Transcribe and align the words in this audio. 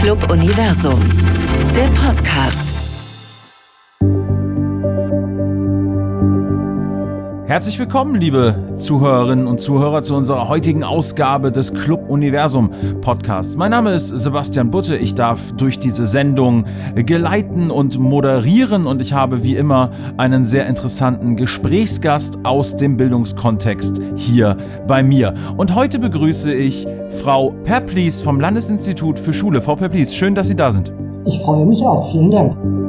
Club 0.00 0.30
Universum, 0.30 1.00
der 1.74 1.88
Podcast. 1.88 2.67
Herzlich 7.58 7.80
willkommen, 7.80 8.14
liebe 8.14 8.54
Zuhörerinnen 8.76 9.48
und 9.48 9.60
Zuhörer, 9.60 10.04
zu 10.04 10.14
unserer 10.14 10.48
heutigen 10.48 10.84
Ausgabe 10.84 11.50
des 11.50 11.74
Club 11.74 12.08
Universum 12.08 12.70
Podcasts. 13.00 13.56
Mein 13.56 13.72
Name 13.72 13.90
ist 13.90 14.10
Sebastian 14.10 14.70
Butte. 14.70 14.96
Ich 14.96 15.16
darf 15.16 15.50
durch 15.56 15.80
diese 15.80 16.06
Sendung 16.06 16.66
geleiten 16.94 17.72
und 17.72 17.98
moderieren 17.98 18.86
und 18.86 19.02
ich 19.02 19.12
habe 19.12 19.42
wie 19.42 19.56
immer 19.56 19.90
einen 20.18 20.46
sehr 20.46 20.68
interessanten 20.68 21.34
Gesprächsgast 21.34 22.38
aus 22.44 22.76
dem 22.76 22.96
Bildungskontext 22.96 24.02
hier 24.14 24.56
bei 24.86 25.02
mir. 25.02 25.34
Und 25.56 25.74
heute 25.74 25.98
begrüße 25.98 26.54
ich 26.54 26.86
Frau 27.08 27.50
Perplis 27.64 28.22
vom 28.22 28.38
Landesinstitut 28.38 29.18
für 29.18 29.34
Schule. 29.34 29.60
Frau 29.60 29.74
Perplis, 29.74 30.14
schön, 30.14 30.36
dass 30.36 30.46
Sie 30.46 30.54
da 30.54 30.70
sind. 30.70 30.92
Ich 31.26 31.42
freue 31.42 31.66
mich 31.66 31.80
auch. 31.82 32.12
Vielen 32.12 32.30
Dank. 32.30 32.87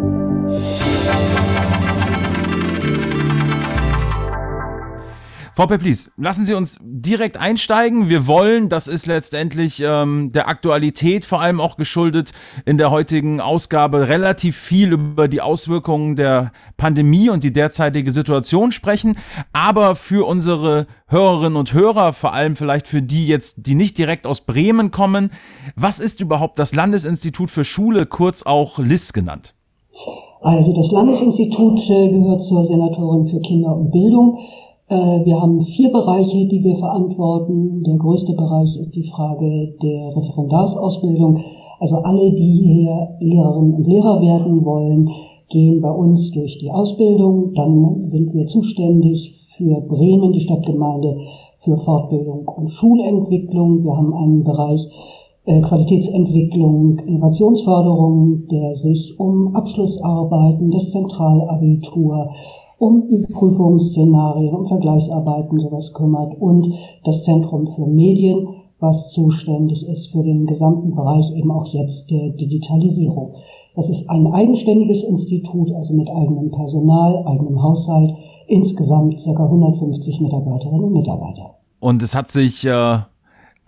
Frau 5.59 5.67
Peplis, 5.67 6.13
lassen 6.15 6.45
Sie 6.45 6.53
uns 6.53 6.79
direkt 6.81 7.35
einsteigen. 7.35 8.07
Wir 8.07 8.27
wollen, 8.27 8.69
das 8.69 8.87
ist 8.87 9.07
letztendlich 9.07 9.83
ähm, 9.85 10.31
der 10.31 10.47
Aktualität 10.47 11.25
vor 11.25 11.41
allem 11.41 11.59
auch 11.59 11.75
geschuldet, 11.75 12.31
in 12.65 12.77
der 12.77 12.91
heutigen 12.91 13.41
Ausgabe 13.41 14.07
relativ 14.07 14.55
viel 14.55 14.93
über 14.93 15.27
die 15.27 15.41
Auswirkungen 15.41 16.15
der 16.15 16.53
Pandemie 16.77 17.29
und 17.29 17.43
die 17.43 17.51
derzeitige 17.51 18.13
Situation 18.13 18.71
sprechen. 18.71 19.17
Aber 19.51 19.95
für 19.95 20.25
unsere 20.25 20.87
Hörerinnen 21.07 21.57
und 21.57 21.73
Hörer, 21.73 22.13
vor 22.13 22.33
allem 22.33 22.55
vielleicht 22.55 22.87
für 22.87 23.01
die 23.01 23.27
jetzt, 23.27 23.67
die 23.67 23.75
nicht 23.75 23.97
direkt 23.97 24.27
aus 24.27 24.39
Bremen 24.39 24.91
kommen, 24.91 25.29
was 25.75 25.99
ist 25.99 26.21
überhaupt 26.21 26.57
das 26.57 26.73
Landesinstitut 26.73 27.51
für 27.51 27.65
Schule, 27.65 28.05
kurz 28.05 28.43
auch 28.43 28.79
LIS 28.79 29.11
genannt? 29.11 29.55
Also 30.39 30.73
das 30.73 30.89
Landesinstitut 30.93 31.81
äh, 31.89 32.11
gehört 32.11 32.45
zur 32.45 32.63
Senatorin 32.63 33.27
für 33.27 33.41
Kinder 33.41 33.75
und 33.75 33.91
Bildung. 33.91 34.39
Äh, 34.89 35.23
wir 35.23 35.39
haben 35.39 35.63
vier 35.63 35.91
Bereiche, 35.91 36.47
die 36.47 36.63
wir 36.63 36.75
verantworten. 36.77 37.83
Der 37.83 37.97
größte 37.97 38.33
Bereich 38.33 38.75
ist 38.75 38.95
die 38.95 39.03
Frage 39.03 39.75
der 39.83 40.15
Referendarsausbildung. 40.15 41.39
Also 41.79 41.97
alle, 41.97 42.31
die 42.33 42.61
hier 42.63 43.09
Lehrerinnen 43.19 43.75
und 43.75 43.87
Lehrer 43.87 44.19
werden 44.19 44.65
wollen, 44.65 45.09
gehen 45.49 45.79
bei 45.81 45.91
uns 45.91 46.31
durch 46.31 46.57
die 46.57 46.71
Ausbildung. 46.71 47.53
Dann 47.53 48.03
sind 48.05 48.33
wir 48.33 48.47
zuständig 48.47 49.35
für 49.55 49.79
Bremen, 49.81 50.33
die 50.33 50.39
Stadtgemeinde, 50.39 51.17
für 51.59 51.77
Fortbildung 51.77 52.47
und 52.47 52.69
Schulentwicklung. 52.69 53.83
Wir 53.83 53.95
haben 53.95 54.13
einen 54.15 54.43
Bereich 54.43 54.87
äh, 55.45 55.61
Qualitätsentwicklung, 55.61 56.97
Innovationsförderung, 57.05 58.47
der 58.47 58.73
sich 58.73 59.19
um 59.19 59.55
Abschlussarbeiten, 59.55 60.71
das 60.71 60.89
Zentralabitur, 60.89 62.31
um 62.79 63.07
Prüfungsszenarien, 63.33 64.55
um 64.55 64.67
Vergleichsarbeiten 64.67 65.59
sowas 65.59 65.93
kümmert 65.93 66.39
und 66.39 66.73
das 67.03 67.23
Zentrum 67.23 67.67
für 67.67 67.85
Medien, 67.85 68.47
was 68.79 69.11
zuständig 69.11 69.87
ist 69.87 70.07
für 70.07 70.23
den 70.23 70.45
gesamten 70.45 70.95
Bereich 70.95 71.29
eben 71.35 71.51
auch 71.51 71.65
jetzt 71.67 72.09
der 72.09 72.29
Digitalisierung. 72.29 73.35
Das 73.75 73.89
ist 73.89 74.09
ein 74.09 74.27
eigenständiges 74.27 75.03
Institut, 75.03 75.73
also 75.73 75.93
mit 75.93 76.09
eigenem 76.09 76.49
Personal, 76.49 77.25
eigenem 77.27 77.61
Haushalt, 77.61 78.15
insgesamt 78.47 79.21
ca. 79.21 79.43
150 79.43 80.21
Mitarbeiterinnen 80.21 80.85
und 80.85 80.93
Mitarbeiter. 80.93 81.55
Und 81.81 82.01
es 82.01 82.15
hat 82.15 82.31
sich 82.31 82.65
äh, 82.65 82.99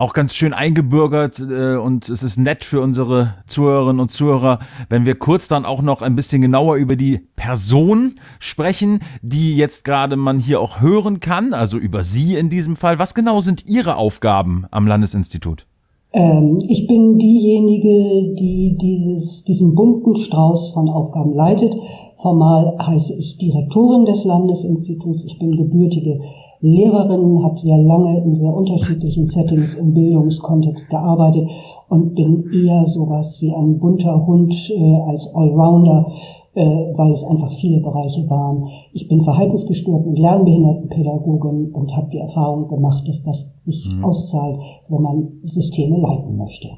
auch 0.02 0.14
ganz 0.14 0.34
schön 0.34 0.52
eingebürgert 0.52 1.40
äh, 1.48 1.76
und 1.76 2.08
es 2.08 2.24
ist 2.24 2.36
nett 2.36 2.64
für 2.64 2.80
unsere 2.80 3.34
Zuhörerinnen 3.46 4.00
und 4.00 4.10
Zuhörer, 4.10 4.58
wenn 4.88 5.06
wir 5.06 5.14
kurz 5.14 5.46
dann 5.46 5.64
auch 5.64 5.80
noch 5.80 6.02
ein 6.02 6.16
bisschen 6.16 6.42
genauer 6.42 6.74
über 6.74 6.96
die 6.96 7.20
Person 7.36 8.16
sprechen, 8.40 8.98
die 9.22 9.54
jetzt 9.56 9.84
gerade 9.84 10.16
man 10.16 10.40
hier 10.40 10.60
auch 10.60 10.80
hören 10.80 11.20
kann, 11.20 11.54
also 11.54 11.78
über 11.78 12.02
Sie 12.02 12.34
in 12.34 12.50
diesem 12.50 12.74
Fall. 12.74 12.98
Was 12.98 13.14
genau 13.14 13.38
sind 13.38 13.68
Ihre 13.68 13.96
Aufgaben 13.96 14.66
am 14.72 14.88
Landesinstitut? 14.88 15.66
Ähm, 16.12 16.60
ich 16.68 16.88
bin 16.88 17.16
diejenige, 17.16 18.34
die 18.34 18.76
dieses, 18.80 19.44
diesen 19.44 19.76
bunten 19.76 20.16
Strauß 20.16 20.72
von 20.74 20.88
Aufgaben 20.88 21.32
leitet. 21.32 21.76
Formal 22.20 22.76
heiße 22.76 23.14
ich 23.16 23.38
Direktorin 23.38 24.04
des 24.04 24.24
Landesinstituts. 24.24 25.24
Ich 25.26 25.38
bin 25.38 25.56
gebürtige 25.56 26.20
Lehrerin, 26.62 27.42
habe 27.42 27.58
sehr 27.58 27.76
lange 27.78 28.22
in 28.22 28.36
sehr 28.36 28.54
unterschiedlichen 28.54 29.26
Settings 29.26 29.74
im 29.74 29.94
Bildungskontext 29.94 30.88
gearbeitet 30.88 31.48
und 31.88 32.14
bin 32.14 32.44
eher 32.52 32.86
sowas 32.86 33.38
wie 33.40 33.52
ein 33.52 33.80
bunter 33.80 34.24
Hund 34.24 34.54
äh, 34.70 34.94
als 35.08 35.28
Allrounder, 35.34 36.06
äh, 36.54 36.62
weil 36.62 37.10
es 37.12 37.24
einfach 37.24 37.52
viele 37.54 37.80
Bereiche 37.80 38.30
waren. 38.30 38.68
Ich 38.92 39.08
bin 39.08 39.24
verhaltensgestört 39.24 40.06
und 40.06 40.16
Lernbehindertenpädagogin 40.16 41.72
und 41.72 41.96
habe 41.96 42.10
die 42.12 42.18
Erfahrung 42.18 42.68
gemacht, 42.68 43.08
dass 43.08 43.24
das 43.24 43.54
sich 43.64 43.90
mhm. 43.92 44.04
auszahlt, 44.04 44.60
wenn 44.88 45.02
man 45.02 45.28
Systeme 45.50 45.98
leiten 45.98 46.36
möchte 46.36 46.68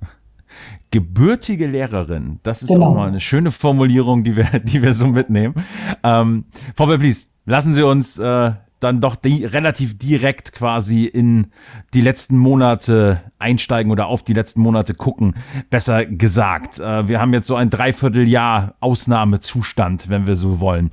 gebürtige 0.90 1.66
Lehrerin. 1.66 2.40
Das 2.44 2.62
ist 2.62 2.72
genau. 2.72 2.86
auch 2.86 2.94
mal 2.94 3.08
eine 3.08 3.20
schöne 3.20 3.50
Formulierung, 3.50 4.24
die 4.24 4.36
wir, 4.36 4.46
die 4.64 4.80
wir 4.80 4.94
so 4.94 5.06
mitnehmen. 5.06 5.54
Ähm, 6.02 6.46
Frau 6.74 6.86
Please, 6.86 7.26
lassen 7.44 7.74
Sie 7.74 7.82
uns 7.82 8.18
äh, 8.18 8.52
dann 8.80 9.00
doch 9.00 9.16
die, 9.16 9.44
relativ 9.44 9.96
direkt 9.98 10.52
quasi 10.52 11.06
in 11.06 11.48
die 11.94 12.00
letzten 12.00 12.38
Monate 12.38 13.20
einsteigen 13.38 13.90
oder 13.90 14.08
auf 14.08 14.22
die 14.22 14.34
letzten 14.34 14.60
Monate 14.60 14.94
gucken, 14.94 15.34
besser 15.70 16.04
gesagt. 16.04 16.78
Äh, 16.78 17.08
wir 17.08 17.20
haben 17.20 17.32
jetzt 17.32 17.46
so 17.46 17.54
ein 17.54 17.70
Dreivierteljahr 17.70 18.74
Ausnahmezustand, 18.80 20.08
wenn 20.08 20.26
wir 20.26 20.36
so 20.36 20.60
wollen. 20.60 20.90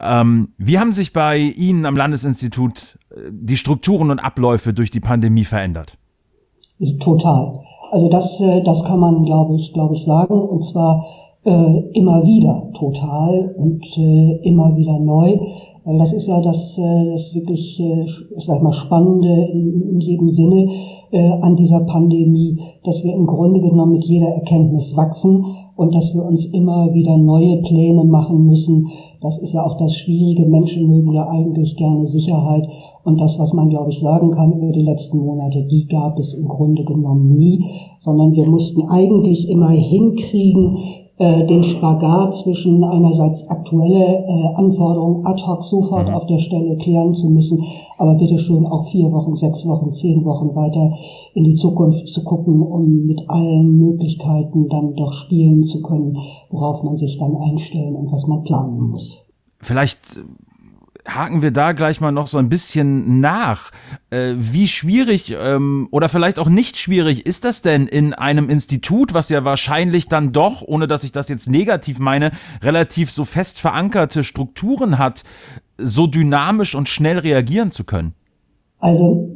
Ähm, 0.00 0.48
wie 0.58 0.78
haben 0.78 0.92
sich 0.92 1.12
bei 1.12 1.38
Ihnen 1.38 1.84
am 1.86 1.96
Landesinstitut 1.96 2.98
äh, 3.10 3.20
die 3.30 3.56
Strukturen 3.56 4.10
und 4.10 4.20
Abläufe 4.20 4.72
durch 4.72 4.90
die 4.90 5.00
Pandemie 5.00 5.44
verändert? 5.44 5.98
Total. 7.00 7.60
Also 7.90 8.08
das, 8.08 8.40
äh, 8.40 8.62
das 8.62 8.84
kann 8.84 9.00
man, 9.00 9.24
glaube 9.24 9.56
ich, 9.56 9.72
glaube 9.72 9.94
ich, 9.94 10.04
sagen. 10.04 10.34
Und 10.34 10.64
zwar 10.64 11.06
äh, 11.44 11.90
immer 11.92 12.24
wieder 12.24 12.70
total 12.76 13.54
und 13.56 13.84
äh, 13.96 14.40
immer 14.42 14.76
wieder 14.76 14.98
neu. 14.98 15.38
Weil 15.86 15.98
das 15.98 16.12
ist 16.12 16.26
ja 16.26 16.40
das, 16.40 16.76
äh, 16.78 17.10
das 17.12 17.32
wirklich, 17.32 17.78
äh, 17.78 18.04
sag 18.44 18.60
mal, 18.60 18.72
Spannende 18.72 19.48
in, 19.52 19.82
in 19.92 20.00
jedem 20.00 20.28
Sinne 20.28 20.68
äh, 21.12 21.30
an 21.40 21.54
dieser 21.54 21.78
Pandemie, 21.80 22.58
dass 22.82 23.04
wir 23.04 23.14
im 23.14 23.24
Grunde 23.24 23.60
genommen 23.60 23.92
mit 23.92 24.04
jeder 24.04 24.26
Erkenntnis 24.26 24.96
wachsen 24.96 25.44
und 25.76 25.94
dass 25.94 26.12
wir 26.12 26.24
uns 26.24 26.46
immer 26.46 26.92
wieder 26.92 27.16
neue 27.16 27.58
Pläne 27.62 28.02
machen 28.02 28.46
müssen. 28.46 28.88
Das 29.20 29.38
ist 29.38 29.52
ja 29.52 29.64
auch 29.64 29.78
das 29.78 29.94
Schwierige. 29.94 30.46
Menschen 30.46 30.88
mögen 30.88 31.12
ja 31.12 31.28
eigentlich 31.28 31.76
gerne 31.76 32.08
Sicherheit. 32.08 32.66
Und 33.04 33.20
das, 33.20 33.38
was 33.38 33.52
man, 33.52 33.68
glaube 33.68 33.90
ich, 33.90 34.00
sagen 34.00 34.32
kann 34.32 34.54
über 34.54 34.72
die 34.72 34.82
letzten 34.82 35.18
Monate, 35.18 35.68
die 35.70 35.86
gab 35.86 36.18
es 36.18 36.34
im 36.34 36.48
Grunde 36.48 36.82
genommen 36.82 37.36
nie, 37.36 37.64
sondern 38.00 38.32
wir 38.32 38.48
mussten 38.48 38.88
eigentlich 38.88 39.48
immer 39.48 39.70
hinkriegen, 39.70 40.78
äh, 41.18 41.46
den 41.46 41.64
Spagat 41.64 42.36
zwischen 42.36 42.84
einerseits 42.84 43.48
aktuelle 43.48 44.24
äh, 44.26 44.54
Anforderungen 44.54 45.24
ad 45.24 45.42
hoc 45.46 45.64
sofort 45.66 46.08
mhm. 46.08 46.14
auf 46.14 46.26
der 46.26 46.38
Stelle 46.38 46.76
klären 46.76 47.14
zu 47.14 47.28
müssen, 47.30 47.62
aber 47.96 48.16
bitte 48.16 48.38
schon 48.38 48.66
auch 48.66 48.86
vier 48.90 49.10
Wochen, 49.10 49.34
sechs 49.34 49.66
Wochen, 49.66 49.92
zehn 49.92 50.24
Wochen 50.24 50.54
weiter 50.54 50.92
in 51.34 51.44
die 51.44 51.54
Zukunft 51.54 52.08
zu 52.08 52.22
gucken, 52.22 52.60
um 52.60 53.06
mit 53.06 53.22
allen 53.28 53.78
Möglichkeiten 53.78 54.68
dann 54.68 54.94
doch 54.94 55.12
spielen 55.12 55.64
zu 55.64 55.80
können, 55.82 56.18
worauf 56.50 56.82
man 56.82 56.96
sich 56.98 57.18
dann 57.18 57.34
einstellen 57.36 57.96
und 57.96 58.12
was 58.12 58.26
man 58.26 58.42
planen 58.42 58.90
muss. 58.90 59.24
Vielleicht 59.58 60.20
haken 61.06 61.42
wir 61.42 61.50
da 61.50 61.72
gleich 61.72 62.00
mal 62.00 62.12
noch 62.12 62.26
so 62.26 62.38
ein 62.38 62.48
bisschen 62.48 63.20
nach. 63.20 63.70
Äh, 64.10 64.34
wie 64.36 64.68
schwierig 64.68 65.34
ähm, 65.38 65.88
oder 65.90 66.08
vielleicht 66.08 66.38
auch 66.38 66.48
nicht 66.48 66.76
schwierig 66.76 67.26
ist 67.26 67.44
das 67.44 67.62
denn 67.62 67.86
in 67.86 68.14
einem 68.14 68.50
Institut, 68.50 69.14
was 69.14 69.28
ja 69.28 69.44
wahrscheinlich 69.44 70.08
dann 70.08 70.32
doch, 70.32 70.62
ohne 70.62 70.86
dass 70.86 71.04
ich 71.04 71.12
das 71.12 71.28
jetzt 71.28 71.48
negativ 71.48 71.98
meine, 71.98 72.30
relativ 72.62 73.10
so 73.10 73.24
fest 73.24 73.60
verankerte 73.60 74.24
Strukturen 74.24 74.98
hat, 74.98 75.24
so 75.78 76.06
dynamisch 76.06 76.74
und 76.74 76.88
schnell 76.88 77.18
reagieren 77.18 77.70
zu 77.70 77.84
können? 77.84 78.14
Also 78.78 79.28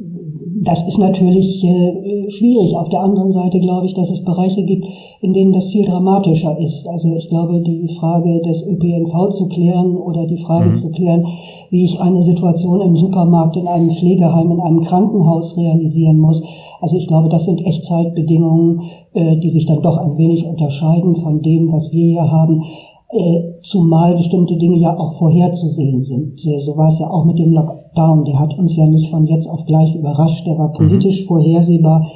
das 0.63 0.87
ist 0.87 0.99
natürlich 0.99 1.63
äh, 1.63 2.29
schwierig. 2.29 2.75
Auf 2.75 2.89
der 2.89 3.01
anderen 3.01 3.31
Seite 3.31 3.59
glaube 3.59 3.87
ich, 3.87 3.95
dass 3.95 4.11
es 4.11 4.23
Bereiche 4.23 4.63
gibt, 4.63 4.85
in 5.19 5.33
denen 5.33 5.53
das 5.53 5.71
viel 5.71 5.85
dramatischer 5.85 6.55
ist. 6.59 6.87
Also 6.87 7.15
ich 7.15 7.29
glaube, 7.29 7.61
die 7.61 7.89
Frage 7.99 8.41
des 8.41 8.67
ÖPNV 8.67 9.29
zu 9.31 9.47
klären 9.47 9.97
oder 9.97 10.27
die 10.27 10.37
Frage 10.37 10.69
mhm. 10.69 10.75
zu 10.75 10.91
klären, 10.91 11.25
wie 11.71 11.83
ich 11.83 11.99
eine 11.99 12.21
Situation 12.21 12.79
im 12.81 12.95
Supermarkt, 12.95 13.57
in 13.57 13.67
einem 13.67 13.89
Pflegeheim, 13.89 14.51
in 14.51 14.59
einem 14.59 14.81
Krankenhaus 14.81 15.57
realisieren 15.57 16.19
muss. 16.19 16.43
Also 16.79 16.95
ich 16.95 17.07
glaube, 17.07 17.29
das 17.29 17.45
sind 17.45 17.65
Echtzeitbedingungen, 17.65 18.81
äh, 19.13 19.37
die 19.37 19.49
sich 19.49 19.65
dann 19.65 19.81
doch 19.81 19.97
ein 19.97 20.15
wenig 20.19 20.45
unterscheiden 20.45 21.15
von 21.15 21.41
dem, 21.41 21.71
was 21.71 21.91
wir 21.91 22.05
hier 22.05 22.31
haben. 22.31 22.63
Äh, 23.13 23.59
zumal 23.61 24.15
bestimmte 24.15 24.55
Dinge 24.55 24.77
ja 24.77 24.97
auch 24.97 25.15
vorherzusehen 25.17 26.01
sind. 26.01 26.39
So 26.39 26.77
war 26.77 26.87
es 26.87 26.99
ja 26.99 27.09
auch 27.09 27.25
mit 27.25 27.37
dem 27.39 27.51
Lockdown. 27.51 28.23
Der 28.23 28.39
hat 28.39 28.57
uns 28.57 28.77
ja 28.77 28.85
nicht 28.85 29.09
von 29.09 29.25
jetzt 29.25 29.47
auf 29.47 29.65
gleich 29.65 29.93
überrascht, 29.95 30.47
der 30.47 30.57
war 30.57 30.71
politisch 30.71 31.23
mhm. 31.23 31.27
vorhersehbar. 31.27 32.07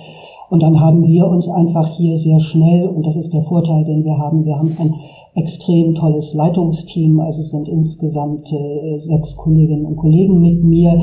Und 0.50 0.62
dann 0.63 0.80
haben 0.80 1.06
wir 1.06 1.27
uns 1.27 1.50
einfach 1.50 1.89
hier 1.89 2.15
sehr 2.15 2.39
schnell, 2.39 2.88
und 2.88 3.06
das 3.06 3.18
ist 3.18 3.33
der 3.33 3.44
Vorteil, 3.44 3.83
den 3.83 4.06
wir 4.06 4.18
haben, 4.18 4.45
wir 4.45 4.56
haben 4.56 4.71
ein 4.80 4.94
extrem 5.33 5.95
tolles 5.95 6.33
Leitungsteam, 6.33 7.19
also 7.19 7.41
es 7.41 7.50
sind 7.50 7.68
insgesamt 7.68 8.53
äh, 8.53 9.00
sechs 9.06 9.36
Kolleginnen 9.36 9.86
und 9.86 9.98
Kollegen 9.98 10.39
mit 10.39 10.63
mir. 10.63 11.01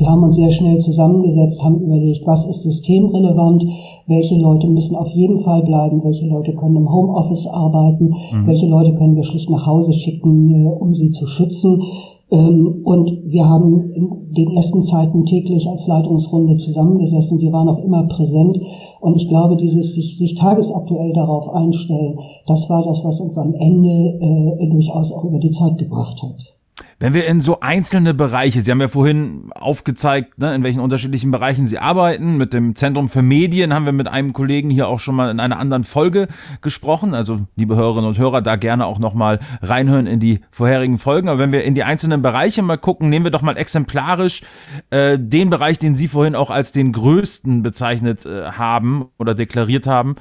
Wir 0.00 0.08
haben 0.08 0.24
uns 0.24 0.36
sehr 0.36 0.50
schnell 0.50 0.78
zusammengesetzt, 0.78 1.62
haben 1.62 1.78
überlegt, 1.78 2.26
was 2.26 2.46
ist 2.46 2.62
systemrelevant, 2.62 3.66
welche 4.06 4.34
Leute 4.38 4.66
müssen 4.66 4.96
auf 4.96 5.10
jeden 5.10 5.40
Fall 5.40 5.62
bleiben, 5.62 6.02
welche 6.02 6.26
Leute 6.26 6.54
können 6.54 6.76
im 6.76 6.90
Homeoffice 6.90 7.46
arbeiten, 7.46 8.06
mhm. 8.06 8.46
welche 8.46 8.66
Leute 8.66 8.94
können 8.94 9.14
wir 9.14 9.24
schlicht 9.24 9.50
nach 9.50 9.66
Hause 9.66 9.92
schicken, 9.92 10.64
äh, 10.64 10.68
um 10.70 10.94
sie 10.94 11.10
zu 11.10 11.26
schützen. 11.26 11.82
Ähm, 12.30 12.80
und 12.82 13.10
wir 13.26 13.46
haben 13.46 13.90
in 13.90 14.34
den 14.34 14.52
ersten 14.52 14.82
Zeiten 14.82 15.26
täglich 15.26 15.68
als 15.68 15.86
Leitungsrunde 15.86 16.56
zusammengesessen. 16.56 17.38
Wir 17.38 17.52
waren 17.52 17.68
auch 17.68 17.84
immer 17.84 18.04
präsent. 18.04 18.58
Und 19.02 19.16
ich 19.16 19.28
glaube, 19.28 19.56
dieses 19.56 19.94
sich, 19.94 20.16
sich 20.16 20.34
tagesaktuell 20.34 21.12
darauf 21.12 21.50
einstellen, 21.50 22.18
das 22.46 22.70
war 22.70 22.86
das, 22.86 23.04
was 23.04 23.20
uns 23.20 23.36
am 23.36 23.52
Ende 23.52 24.18
äh, 24.58 24.70
durchaus 24.70 25.12
auch 25.12 25.24
über 25.24 25.40
die 25.40 25.50
Zeit 25.50 25.76
gebracht 25.76 26.22
hat. 26.22 26.59
Wenn 27.02 27.14
wir 27.14 27.26
in 27.26 27.40
so 27.40 27.60
einzelne 27.60 28.12
Bereiche, 28.12 28.60
Sie 28.60 28.70
haben 28.70 28.82
ja 28.82 28.88
vorhin 28.88 29.50
aufgezeigt, 29.54 30.38
ne, 30.38 30.54
in 30.54 30.62
welchen 30.62 30.80
unterschiedlichen 30.80 31.30
Bereichen 31.30 31.66
Sie 31.66 31.78
arbeiten. 31.78 32.36
Mit 32.36 32.52
dem 32.52 32.76
Zentrum 32.76 33.08
für 33.08 33.22
Medien 33.22 33.72
haben 33.72 33.86
wir 33.86 33.92
mit 33.92 34.06
einem 34.06 34.34
Kollegen 34.34 34.68
hier 34.68 34.86
auch 34.86 35.00
schon 35.00 35.14
mal 35.14 35.30
in 35.30 35.40
einer 35.40 35.58
anderen 35.58 35.84
Folge 35.84 36.28
gesprochen. 36.60 37.14
Also, 37.14 37.46
liebe 37.56 37.74
Hörerinnen 37.74 38.06
und 38.06 38.18
Hörer, 38.18 38.42
da 38.42 38.56
gerne 38.56 38.84
auch 38.84 38.98
nochmal 38.98 39.38
reinhören 39.62 40.06
in 40.06 40.20
die 40.20 40.40
vorherigen 40.50 40.98
Folgen. 40.98 41.30
Aber 41.30 41.38
wenn 41.38 41.52
wir 41.52 41.64
in 41.64 41.74
die 41.74 41.84
einzelnen 41.84 42.20
Bereiche 42.20 42.60
mal 42.60 42.76
gucken, 42.76 43.08
nehmen 43.08 43.24
wir 43.24 43.32
doch 43.32 43.40
mal 43.40 43.56
exemplarisch 43.56 44.42
äh, 44.90 45.18
den 45.18 45.48
Bereich, 45.48 45.78
den 45.78 45.96
Sie 45.96 46.06
vorhin 46.06 46.34
auch 46.34 46.50
als 46.50 46.72
den 46.72 46.92
größten 46.92 47.62
bezeichnet 47.62 48.26
äh, 48.26 48.44
haben 48.52 49.06
oder 49.18 49.34
deklariert 49.34 49.86
haben, 49.86 50.16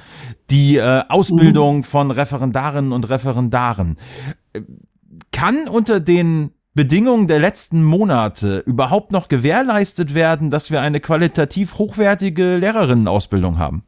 die 0.49 0.77
äh, 0.77 1.01
Ausbildung 1.09 1.83
von 1.83 2.09
Referendarinnen 2.09 2.93
und 2.93 3.09
Referendaren. 3.09 3.97
Äh, 4.53 4.61
kann 5.33 5.67
unter 5.67 5.99
den 5.99 6.51
Bedingungen 6.79 7.27
der 7.27 7.39
letzten 7.39 7.83
Monate 7.83 8.59
überhaupt 8.59 9.11
noch 9.11 9.27
gewährleistet 9.27 10.15
werden, 10.15 10.49
dass 10.49 10.71
wir 10.71 10.79
eine 10.79 11.01
qualitativ 11.01 11.77
hochwertige 11.77 12.55
Lehrerinnenausbildung 12.55 13.59
haben? 13.59 13.83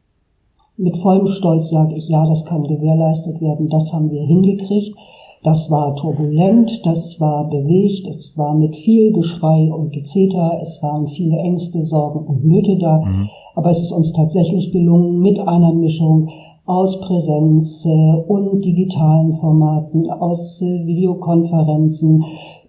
Mit 0.76 0.98
vollem 0.98 1.26
Stolz 1.28 1.70
sage 1.70 1.94
ich, 1.94 2.10
ja, 2.10 2.26
das 2.26 2.44
kann 2.44 2.64
gewährleistet 2.64 3.40
werden. 3.40 3.70
Das 3.70 3.94
haben 3.94 4.10
wir 4.10 4.20
hingekriegt. 4.26 4.94
Das 5.42 5.70
war 5.70 5.96
turbulent, 5.96 6.84
das 6.84 7.18
war 7.18 7.48
bewegt, 7.48 8.08
es 8.08 8.36
war 8.36 8.54
mit 8.54 8.76
viel 8.76 9.10
Geschrei 9.14 9.72
und 9.72 9.90
Gezeter, 9.90 10.58
es 10.60 10.78
waren 10.82 11.08
viele 11.08 11.38
Ängste, 11.38 11.86
Sorgen 11.86 12.26
und 12.26 12.44
Nöte 12.44 12.76
da. 12.76 13.00
Mhm. 13.00 13.30
Aber 13.54 13.70
es 13.70 13.80
ist 13.80 13.92
uns 13.92 14.12
tatsächlich 14.12 14.70
gelungen, 14.70 15.18
mit 15.20 15.38
einer 15.38 15.72
Mischung 15.72 16.28
aus 16.66 17.00
Präsenz 17.00 17.86
äh, 17.86 18.12
und 18.28 18.62
digitalen 18.62 19.34
Formaten, 19.36 20.10
aus 20.10 20.60
äh, 20.60 20.86
Videokonferenzen, 20.86 22.22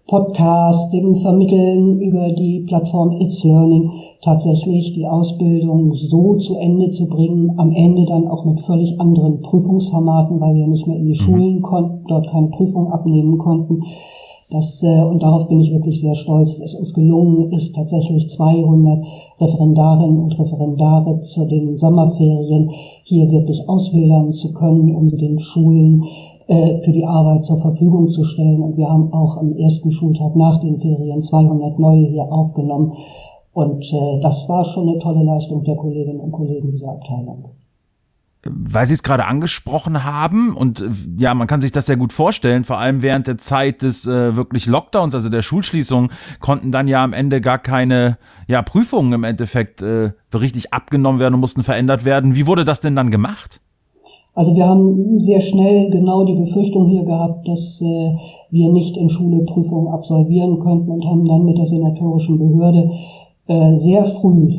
Podcast, 0.06 0.94
dem 0.94 1.16
Vermitteln 1.16 2.02
über 2.02 2.30
die 2.34 2.66
Plattform 2.68 3.22
It's 3.22 3.44
Learning 3.46 3.90
tatsächlich 4.22 4.94
die 4.94 5.08
Ausbildung 5.08 5.96
so 5.96 6.36
zu 6.36 6.58
Ende 6.58 6.90
zu 6.90 7.08
bringen, 7.08 7.58
am 7.58 7.72
Ende 7.72 8.06
dann 8.06 8.28
auch 8.28 8.44
mit 8.44 8.60
völlig 8.66 9.00
anderen 9.00 9.42
Prüfungsformaten, 9.42 10.42
weil 10.42 10.56
wir 10.56 10.68
nicht 10.68 10.88
mehr 10.88 10.98
in 10.98 11.06
die 11.06 11.12
mhm. 11.12 11.24
Schulen 11.24 11.62
konnten, 11.62 12.04
dort 12.10 12.30
keine 12.30 12.48
Prüfung 12.48 12.92
abnehmen 12.92 13.38
konnten. 13.38 13.84
Das, 14.54 14.84
äh, 14.84 15.02
und 15.04 15.24
darauf 15.24 15.48
bin 15.48 15.62
ich 15.62 15.72
wirklich 15.72 16.00
sehr 16.02 16.14
stolz, 16.14 16.60
dass 16.60 16.74
es 16.74 16.80
uns 16.80 16.94
gelungen 16.94 17.52
ist, 17.54 17.74
tatsächlich 17.76 18.30
200 18.30 19.04
Referendarinnen 19.40 20.20
und 20.20 20.38
Referendare 20.38 21.22
zu 21.22 21.46
den 21.46 21.78
Sommerferien 21.78 22.70
hier 23.04 23.32
wirklich 23.32 23.68
ausbildern 23.68 24.32
zu 24.32 24.54
können, 24.54 24.96
um 24.96 25.10
sie 25.10 25.18
den 25.18 25.40
Schulen 25.40 26.04
für 26.48 26.92
die 26.92 27.06
Arbeit 27.06 27.46
zur 27.46 27.60
Verfügung 27.62 28.10
zu 28.10 28.24
stellen. 28.24 28.62
Und 28.62 28.78
wir 28.78 28.90
haben 28.90 29.14
auch 29.14 29.38
am 29.38 29.56
ersten 29.56 29.92
Schultag 29.92 30.36
nach 30.36 30.60
den 30.60 30.80
Ferien 30.80 31.22
200 31.22 31.80
neue 31.80 32.08
hier 32.08 32.24
aufgenommen. 32.24 32.94
Und 33.54 33.84
äh, 33.94 34.20
das 34.22 34.50
war 34.50 34.66
schon 34.66 34.90
eine 34.90 35.00
tolle 35.00 35.24
Leistung 35.24 35.64
der 35.64 35.76
Kolleginnen 35.76 36.20
und 36.20 36.32
Kollegen 36.32 36.72
dieser 36.72 36.90
Abteilung 36.90 37.46
weil 38.46 38.86
Sie 38.86 38.94
es 38.94 39.04
gerade 39.04 39.26
angesprochen 39.26 40.04
haben 40.04 40.56
und 40.56 40.82
äh, 40.82 40.90
ja, 41.18 41.34
man 41.34 41.48
kann 41.48 41.62
sich 41.62 41.72
das 41.72 41.86
sehr 41.86 41.98
gut 41.98 42.12
vorstellen, 42.12 42.64
vor 42.64 42.78
allem 42.78 43.02
während 43.02 43.28
der 43.28 43.38
Zeit 43.38 43.82
des 43.82 44.06
äh, 44.06 44.36
wirklich 44.36 44.66
Lockdowns, 44.66 45.16
also 45.16 45.30
der 45.30 45.42
Schulschließung, 45.42 46.12
konnten 46.40 46.72
dann 46.72 46.88
ja 46.88 47.04
am 47.04 47.14
Ende 47.14 47.40
gar 47.40 47.58
keine 47.58 48.18
ja, 48.48 48.62
Prüfungen 48.62 49.14
im 49.14 49.24
Endeffekt 49.24 49.82
äh, 49.82 50.12
richtig 50.34 50.74
abgenommen 50.74 51.20
werden 51.20 51.36
und 51.36 51.40
mussten 51.40 51.64
verändert 51.64 52.04
werden. 52.04 52.36
Wie 52.36 52.48
wurde 52.48 52.66
das 52.66 52.82
denn 52.82 52.96
dann 52.96 53.12
gemacht? 53.12 53.62
Also 54.36 54.56
wir 54.56 54.68
haben 54.68 55.20
sehr 55.20 55.42
schnell 55.42 55.92
genau 55.92 56.26
die 56.26 56.34
Befürchtung 56.34 56.88
hier 56.88 57.04
gehabt, 57.04 57.48
dass 57.48 57.82
äh, 57.82 58.14
wir 58.50 58.72
nicht 58.72 58.98
in 58.98 59.10
Schule 59.10 59.44
Prüfungen 59.44 59.88
absolvieren 59.90 60.60
könnten 60.60 60.90
und 60.90 61.06
haben 61.06 61.26
dann 61.26 61.46
mit 61.46 61.58
der 61.58 61.68
senatorischen 61.68 62.40
Behörde 62.40 62.90
äh, 63.46 63.78
sehr 63.78 64.06
früh, 64.06 64.50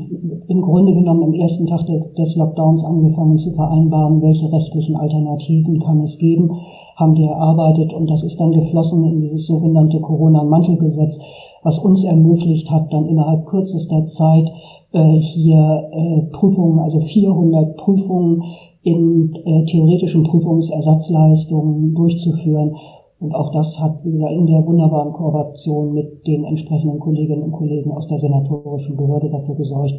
im 0.47 0.61
Grunde 0.61 0.93
genommen 0.93 1.25
am 1.25 1.33
ersten 1.33 1.67
Tag 1.67 1.87
des 2.19 2.37
Lockdowns 2.37 2.85
angefangen 2.85 3.39
zu 3.39 3.53
vereinbaren, 3.53 4.23
welche 4.23 4.53
rechtlichen 4.53 4.95
Alternativen 4.95 5.81
kann 5.81 6.03
es 6.03 6.19
geben, 6.19 6.51
haben 6.97 7.15
die 7.15 7.25
erarbeitet 7.25 7.93
und 7.95 8.09
das 8.09 8.23
ist 8.23 8.39
dann 8.39 8.53
geflossen 8.53 9.03
in 9.05 9.23
dieses 9.23 9.47
sogenannte 9.47 10.01
Corona-Mantelgesetz, 10.01 11.19
was 11.63 11.79
uns 11.79 12.05
ermöglicht 12.05 12.71
hat, 12.71 12.93
dann 12.93 13.07
innerhalb 13.07 13.47
kürzester 13.47 14.05
Zeit 14.07 14.53
äh, 14.93 15.15
hier 15.15 15.89
äh, 15.91 16.23
Prüfungen, 16.31 16.79
also 16.79 17.01
400 17.01 17.77
Prüfungen 17.77 18.43
in 18.85 19.35
äh, 19.35 19.65
theoretischen 19.65 20.23
Prüfungsersatzleistungen 20.23 21.95
durchzuführen. 21.95 22.77
Und 23.19 23.35
auch 23.35 23.51
das 23.53 23.81
hat 23.81 24.05
wieder 24.05 24.29
in 24.31 24.47
der 24.47 24.67
wunderbaren 24.67 25.13
Kooperation 25.15 25.95
mit 25.95 26.27
den 26.27 26.45
entsprechenden 26.45 26.99
Kolleginnen 26.99 27.45
und 27.45 27.53
Kollegen 27.53 27.93
aus 27.93 28.07
der 28.07 28.19
senatorischen 28.19 28.97
Behörde 28.97 29.31
dafür 29.31 29.55
gesorgt, 29.55 29.95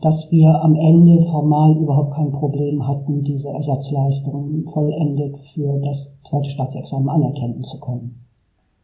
dass 0.00 0.30
wir 0.30 0.62
am 0.62 0.76
Ende 0.76 1.22
formal 1.24 1.76
überhaupt 1.76 2.14
kein 2.14 2.30
Problem 2.30 2.86
hatten, 2.86 3.24
diese 3.24 3.48
Ersatzleistungen 3.48 4.64
vollendet 4.72 5.36
für 5.52 5.80
das 5.80 6.20
zweite 6.22 6.50
Staatsexamen 6.50 7.08
anerkennen 7.08 7.64
zu 7.64 7.80
können. 7.80 8.27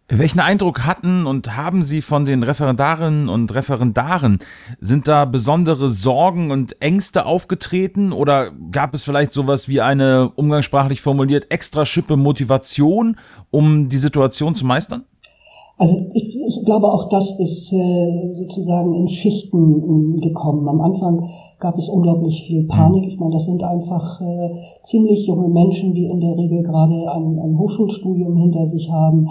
Welchen 0.09 0.41
Eindruck 0.41 0.87
hatten 0.87 1.25
und 1.25 1.57
haben 1.57 1.83
Sie 1.83 2.03
von 2.03 2.27
den 2.27 2.43
Referendarinnen 2.43 3.31
und 3.31 3.55
Referendaren? 3.55 4.39
Sind 4.79 5.09
da 5.09 5.25
besondere 5.25 5.89
Sorgen 5.89 6.51
und 6.51 6.81
Ängste 6.83 7.25
aufgetreten 7.25 8.13
oder 8.13 8.51
gab 8.71 8.93
es 8.93 9.03
vielleicht 9.03 9.33
sowas 9.33 9.67
wie 9.67 9.81
eine, 9.81 10.31
umgangssprachlich 10.37 11.01
formuliert, 11.01 11.51
extra 11.51 11.87
Schippe 11.87 12.19
Motivation, 12.19 13.17
um 13.51 13.89
die 13.89 13.97
Situation 13.97 14.55
zu 14.55 14.67
meistern? 14.67 15.05
Also 15.79 15.97
ich, 16.13 16.37
ich 16.49 16.65
glaube, 16.67 16.93
auch 16.93 17.09
das 17.09 17.41
ist 17.41 17.73
äh, 17.73 18.35
sozusagen 18.37 18.95
in 18.95 19.09
Schichten 19.09 20.19
äh, 20.19 20.29
gekommen. 20.29 20.69
Am 20.69 20.83
Anfang 20.83 21.31
gab 21.59 21.79
es 21.79 21.89
unglaublich 21.89 22.45
viel 22.47 22.67
Panik. 22.67 23.07
Ich 23.09 23.19
meine, 23.19 23.33
das 23.33 23.47
sind 23.47 23.63
einfach 23.65 24.21
äh, 24.21 24.51
ziemlich 24.83 25.27
junge 25.27 25.49
Menschen, 25.49 25.95
die 25.95 26.05
in 26.05 26.21
der 26.21 26.37
Regel 26.37 26.63
gerade 26.63 27.11
ein, 27.11 27.39
ein 27.39 27.59
Hochschulstudium 27.59 28.37
hinter 28.37 28.67
sich 28.67 28.91
haben 28.91 29.29
ähm, 29.29 29.31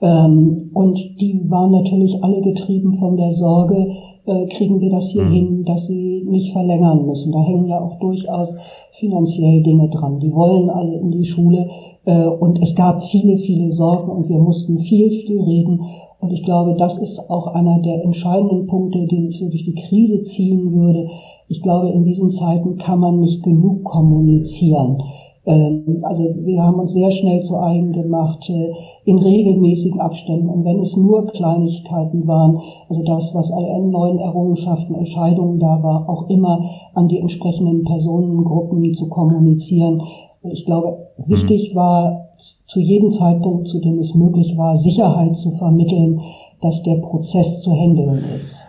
und 0.00 0.98
die 1.20 1.40
waren 1.48 1.70
natürlich 1.70 2.22
alle 2.22 2.40
getrieben 2.40 2.94
von 2.94 3.16
der 3.16 3.32
Sorge, 3.32 3.86
äh, 4.26 4.46
kriegen 4.46 4.80
wir 4.80 4.90
das 4.90 5.10
hier 5.10 5.24
mhm. 5.24 5.32
hin, 5.32 5.64
dass 5.64 5.86
sie 5.86 6.24
nicht 6.26 6.52
verlängern 6.52 7.06
müssen. 7.06 7.32
Da 7.32 7.40
hängen 7.42 7.66
ja 7.66 7.80
auch 7.80 7.98
durchaus 7.98 8.56
finanziell 8.92 9.62
Dinge 9.62 9.88
dran. 9.90 10.18
Die 10.18 10.32
wollen 10.32 10.70
alle 10.70 10.98
in 10.98 11.10
die 11.10 11.24
Schule 11.24 11.68
äh, 12.04 12.26
und 12.26 12.62
es 12.62 12.74
gab 12.74 13.04
viele, 13.04 13.38
viele 13.38 13.72
Sorgen 13.72 14.10
und 14.10 14.28
wir 14.28 14.38
mussten 14.38 14.80
viel, 14.80 15.10
viel 15.10 15.40
reden. 15.42 15.80
Und 16.20 16.30
ich 16.30 16.42
glaube, 16.42 16.74
das 16.78 16.96
ist 16.96 17.28
auch 17.28 17.48
einer 17.48 17.80
der 17.82 18.02
entscheidenden 18.02 18.66
Punkte, 18.66 19.06
den 19.06 19.28
ich 19.28 19.38
so 19.38 19.48
durch 19.48 19.64
die 19.64 19.74
Krise 19.74 20.22
ziehen 20.22 20.72
würde. 20.72 21.08
Ich 21.48 21.60
glaube, 21.60 21.90
in 21.90 22.04
diesen 22.04 22.30
Zeiten 22.30 22.78
kann 22.78 22.98
man 22.98 23.20
nicht 23.20 23.42
genug 23.42 23.84
kommunizieren. 23.84 25.02
Ähm, 25.46 26.02
also 26.02 26.22
wir 26.22 26.62
haben 26.62 26.80
uns 26.80 26.92
sehr 26.92 27.10
schnell 27.10 27.42
zu 27.42 27.58
eigen 27.58 27.92
gemacht 27.92 28.48
äh, 28.48 28.72
in 29.04 29.18
regelmäßigen 29.18 30.00
Abständen. 30.00 30.48
Und 30.48 30.64
wenn 30.64 30.80
es 30.80 30.96
nur 30.96 31.26
Kleinigkeiten 31.26 32.26
waren, 32.26 32.60
also 32.88 33.02
das, 33.04 33.34
was 33.34 33.50
an 33.52 33.90
neuen 33.90 34.18
Errungenschaften, 34.18 34.94
Entscheidungen 34.94 35.58
da 35.58 35.82
war, 35.82 36.08
auch 36.08 36.28
immer 36.28 36.68
an 36.94 37.08
die 37.08 37.18
entsprechenden 37.18 37.84
Personengruppen 37.84 38.94
zu 38.94 39.08
kommunizieren. 39.08 40.02
Ich 40.50 40.64
glaube, 40.64 41.08
wichtig 41.26 41.72
mhm. 41.72 41.76
war 41.76 42.28
zu 42.66 42.80
jedem 42.80 43.10
Zeitpunkt, 43.10 43.68
zu 43.68 43.80
dem 43.80 43.98
es 43.98 44.14
möglich 44.14 44.56
war, 44.56 44.76
Sicherheit 44.76 45.36
zu 45.36 45.52
vermitteln, 45.52 46.20
dass 46.60 46.82
der 46.82 46.96
Prozess 46.96 47.62
zu 47.62 47.72
handeln 47.72 48.22
ist. 48.36 48.64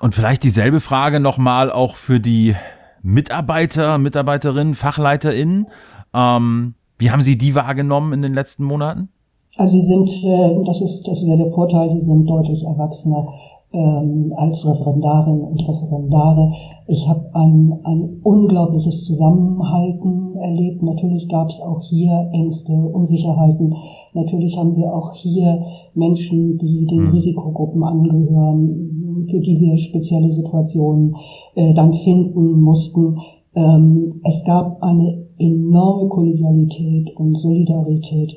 Und 0.00 0.14
vielleicht 0.14 0.44
dieselbe 0.44 0.80
Frage 0.80 1.20
nochmal 1.20 1.70
auch 1.70 1.94
für 1.94 2.20
die 2.20 2.54
Mitarbeiter, 3.02 3.98
Mitarbeiterinnen, 3.98 4.74
FachleiterInnen. 4.74 5.66
Ähm, 6.14 6.74
wie 6.98 7.10
haben 7.10 7.22
Sie 7.22 7.38
die 7.38 7.54
wahrgenommen 7.54 8.12
in 8.12 8.22
den 8.22 8.34
letzten 8.34 8.64
Monaten? 8.64 9.08
Also 9.56 9.72
sie 9.72 9.86
sind, 9.86 10.08
äh, 10.24 10.64
das 10.64 10.80
ist, 10.80 11.06
das 11.08 11.22
ist 11.22 11.28
ja 11.28 11.36
der 11.36 11.50
Vorteil, 11.52 11.90
sie 11.90 12.04
sind 12.04 12.26
deutlich 12.26 12.64
erwachsener. 12.64 13.26
ähm, 13.72 14.32
als 14.36 14.66
Referendarin 14.66 15.40
und 15.40 15.68
Referendare. 15.68 16.52
Ich 16.88 17.08
habe 17.08 17.30
ein, 17.34 17.78
ein 17.84 18.20
unglaubliches 18.22 19.04
Zusammenhalten 19.04 20.36
erlebt. 20.36 20.82
Natürlich 20.82 21.28
gab 21.28 21.50
es 21.50 21.60
auch 21.60 21.80
hier 21.82 22.30
Ängste, 22.32 22.72
Unsicherheiten. 22.72 23.76
Natürlich 24.12 24.56
haben 24.58 24.76
wir 24.76 24.92
auch 24.92 25.14
hier 25.14 25.64
Menschen, 25.94 26.58
die 26.58 26.86
den 26.86 27.04
mhm. 27.04 27.10
Risikogruppen 27.10 27.84
angehören, 27.84 28.89
für 29.30 29.40
die 29.40 29.58
wir 29.60 29.78
spezielle 29.78 30.32
Situationen 30.32 31.16
äh, 31.54 31.72
dann 31.74 31.94
finden 31.94 32.60
mussten. 32.60 33.18
Ähm, 33.54 34.20
es 34.24 34.44
gab 34.44 34.82
eine 34.82 35.26
enorme 35.38 36.08
Kollegialität 36.08 37.16
und 37.16 37.36
Solidarität 37.36 38.36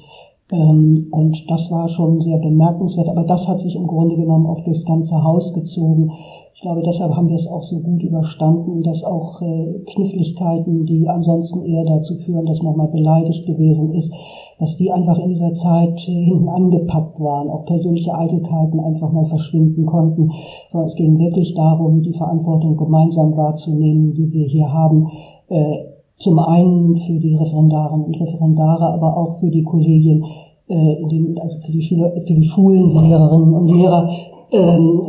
ähm, 0.52 1.08
und 1.12 1.50
das 1.50 1.72
war 1.72 1.88
schon 1.88 2.22
sehr 2.22 2.38
bemerkenswert. 2.38 3.10
Aber 3.10 3.24
das 3.24 3.48
hat 3.48 3.60
sich 3.60 3.76
im 3.76 3.88
Grunde 3.88 4.16
genommen 4.16 4.46
auch 4.46 4.64
durchs 4.64 4.86
ganze 4.86 5.24
Haus 5.24 5.54
gezogen. 5.54 6.12
Ich 6.56 6.62
glaube, 6.62 6.84
deshalb 6.86 7.16
haben 7.16 7.28
wir 7.28 7.36
es 7.36 7.48
auch 7.48 7.64
so 7.64 7.80
gut 7.80 8.04
überstanden, 8.04 8.84
dass 8.84 9.04
auch 9.04 9.42
äh, 9.42 9.80
Kniffligkeiten, 9.86 10.86
die 10.86 11.10
ansonsten 11.10 11.66
eher 11.66 11.84
dazu 11.84 12.16
führen, 12.16 12.46
dass 12.46 12.62
man 12.62 12.78
mal 12.78 12.88
beleidigt 12.88 13.48
gewesen 13.48 13.92
ist, 13.94 14.14
dass 14.60 14.78
die 14.78 14.92
einfach 14.92 15.18
in 15.18 15.30
dieser 15.30 15.52
Zeit 15.54 16.08
äh, 16.08 16.12
hinten 16.12 16.48
angepackt 16.48 17.20
waren, 17.20 17.50
auch 17.50 17.66
persönliche 17.66 18.16
Eitelkeiten 18.16 18.80
einfach 18.80 19.12
mal 19.12 19.26
verschwinden 19.26 19.86
konnten, 19.86 20.32
sondern 20.70 20.88
es 20.88 20.96
ging 20.96 21.18
wirklich 21.18 21.56
darum, 21.56 22.04
die 22.04 22.14
Verantwortung 22.14 22.78
gemeinsam 22.78 23.36
wahrzunehmen, 23.36 24.14
die 24.14 24.32
wir 24.32 24.46
hier 24.46 24.72
haben, 24.72 25.10
äh, 25.50 25.80
zum 26.18 26.38
einen 26.40 26.98
für 26.98 27.20
die 27.20 27.36
Referendarinnen 27.36 28.06
und 28.06 28.22
Referendare, 28.22 28.94
aber 28.94 29.18
auch 29.18 29.40
für 29.40 29.50
die 29.50 29.64
Kollegien, 29.64 30.24
äh, 30.68 31.08
den, 31.10 31.38
also 31.40 31.58
für 31.60 31.72
die 31.72 31.82
Schüler, 31.82 32.12
für 32.12 32.36
die 32.36 32.44
Schulen, 32.44 32.92
die 32.92 33.08
Lehrerinnen 33.08 33.54
und 33.54 33.68
Lehrer, 33.68 34.10
ähm, 34.52 35.02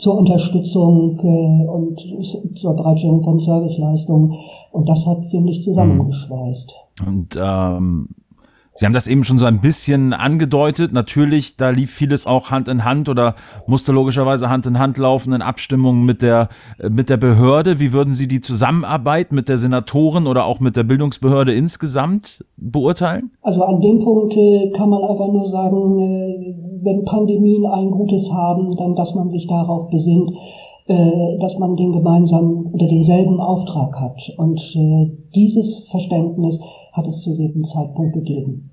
zur 0.00 0.16
Unterstützung 0.16 1.18
äh, 1.20 1.66
und 1.68 2.00
zur 2.58 2.74
Bereitstellung 2.74 3.22
von 3.22 3.38
Serviceleistungen. 3.38 4.34
Und 4.72 4.88
das 4.88 5.06
hat 5.06 5.24
ziemlich 5.24 5.62
zusammengeschweißt. 5.62 6.74
Und 7.06 7.38
ähm, 7.40 8.08
Sie 8.74 8.86
haben 8.86 8.92
das 8.92 9.08
eben 9.08 9.24
schon 9.24 9.38
so 9.38 9.46
ein 9.46 9.60
bisschen 9.60 10.12
angedeutet. 10.12 10.92
Natürlich, 10.92 11.56
da 11.56 11.70
lief 11.70 11.90
vieles 11.90 12.26
auch 12.26 12.50
Hand 12.50 12.68
in 12.68 12.84
Hand 12.84 13.08
oder 13.08 13.34
musste 13.66 13.92
logischerweise 13.92 14.48
Hand 14.48 14.64
in 14.66 14.78
Hand 14.78 14.96
laufen 14.96 15.32
in 15.32 15.42
Abstimmung 15.42 16.04
mit 16.04 16.22
der, 16.22 16.48
äh, 16.78 16.88
mit 16.88 17.10
der 17.10 17.16
Behörde. 17.16 17.80
Wie 17.80 17.92
würden 17.92 18.12
Sie 18.12 18.28
die 18.28 18.40
Zusammenarbeit 18.40 19.32
mit 19.32 19.48
der 19.48 19.58
Senatorin 19.58 20.26
oder 20.26 20.44
auch 20.44 20.60
mit 20.60 20.76
der 20.76 20.84
Bildungsbehörde 20.84 21.52
insgesamt 21.52 22.44
beurteilen? 22.56 23.32
Also 23.42 23.62
an 23.62 23.80
dem 23.80 23.98
Punkt 23.98 24.36
äh, 24.36 24.70
kann 24.70 24.88
man 24.88 25.02
einfach 25.02 25.28
nur 25.28 25.48
sagen, 25.50 26.00
äh, 26.00 26.54
wenn 26.82 27.04
Pandemien 27.04 27.66
ein 27.66 27.90
Gutes 27.90 28.30
haben, 28.32 28.76
dann 28.76 28.94
dass 28.94 29.14
man 29.14 29.30
sich 29.30 29.46
darauf 29.48 29.90
besinnt, 29.90 30.30
dass 30.90 31.56
man 31.58 31.76
den 31.76 31.92
gemeinsamen 31.92 32.66
oder 32.72 32.88
denselben 32.88 33.40
Auftrag 33.40 33.94
hat. 34.00 34.32
Und 34.36 34.60
dieses 35.34 35.86
Verständnis 35.90 36.58
hat 36.92 37.06
es 37.06 37.22
zu 37.22 37.30
jedem 37.36 37.62
Zeitpunkt 37.62 38.14
gegeben. 38.14 38.70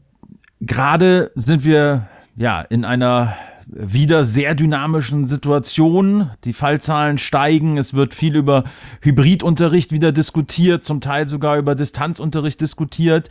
Gerade 0.61 1.29
sind 1.35 1.63
wir 1.63 2.07
ja 2.35 2.61
in 2.61 2.85
einer 2.85 3.33
wieder 3.69 4.23
sehr 4.23 4.55
dynamischen 4.55 5.25
Situation. 5.25 6.29
Die 6.45 6.53
Fallzahlen 6.53 7.17
steigen. 7.17 7.77
Es 7.77 7.93
wird 7.93 8.13
viel 8.13 8.35
über 8.35 8.63
Hybridunterricht 9.01 9.91
wieder 9.91 10.11
diskutiert, 10.11 10.83
zum 10.83 11.01
Teil 11.01 11.27
sogar 11.27 11.57
über 11.57 11.75
Distanzunterricht 11.75 12.61
diskutiert. 12.61 13.29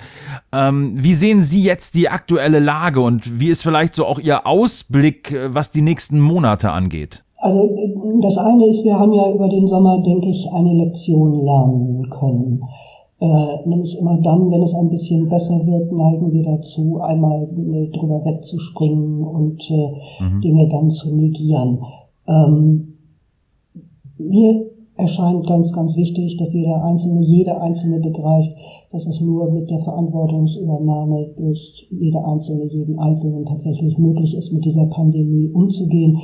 Ähm, 0.52 0.92
wie 0.96 1.14
sehen 1.14 1.42
Sie 1.42 1.62
jetzt 1.62 1.94
die 1.94 2.10
aktuelle 2.10 2.60
Lage 2.60 3.00
und 3.00 3.40
wie 3.40 3.48
ist 3.48 3.62
vielleicht 3.62 3.94
so 3.94 4.06
auch 4.06 4.18
Ihr 4.18 4.46
Ausblick, 4.46 5.32
äh, 5.32 5.54
was 5.54 5.72
die 5.72 5.82
nächsten 5.82 6.20
Monate 6.20 6.70
angeht? 6.70 7.24
Also 7.46 7.70
das 8.22 8.38
eine 8.38 8.66
ist, 8.66 8.84
wir 8.84 8.98
haben 8.98 9.12
ja 9.12 9.30
über 9.30 9.48
den 9.48 9.68
Sommer, 9.68 10.02
denke 10.02 10.28
ich, 10.30 10.52
eine 10.52 10.74
Lektion 10.74 11.44
lernen 11.44 12.10
können. 12.10 12.60
Äh, 13.20 13.68
nämlich 13.68 13.96
immer 13.98 14.20
dann, 14.20 14.50
wenn 14.50 14.62
es 14.62 14.74
ein 14.74 14.90
bisschen 14.90 15.28
besser 15.28 15.64
wird, 15.64 15.92
neigen 15.92 16.32
wir 16.32 16.42
dazu, 16.42 17.00
einmal 17.00 17.44
äh, 17.44 17.88
drüber 17.96 18.24
wegzuspringen 18.24 19.22
und 19.22 19.62
äh, 19.70 20.24
mhm. 20.24 20.40
Dinge 20.40 20.68
dann 20.68 20.90
zu 20.90 21.14
negieren. 21.14 21.78
Ähm, 22.26 22.94
mir 24.18 24.66
erscheint 24.96 25.46
ganz, 25.46 25.72
ganz 25.72 25.96
wichtig, 25.96 26.36
dass 26.38 26.52
jeder 26.52 26.82
Einzelne, 26.82 27.22
jeder 27.22 27.62
Einzelne 27.62 28.00
begreift, 28.00 28.50
dass 28.90 29.06
es 29.06 29.20
nur 29.20 29.52
mit 29.52 29.70
der 29.70 29.80
Verantwortungsübernahme 29.80 31.34
durch 31.36 31.86
jede 31.90 32.24
Einzelne, 32.24 32.64
jeden 32.64 32.98
Einzelnen 32.98 33.44
tatsächlich 33.44 33.98
möglich 33.98 34.36
ist, 34.36 34.52
mit 34.52 34.64
dieser 34.64 34.86
Pandemie 34.86 35.48
umzugehen. 35.52 36.18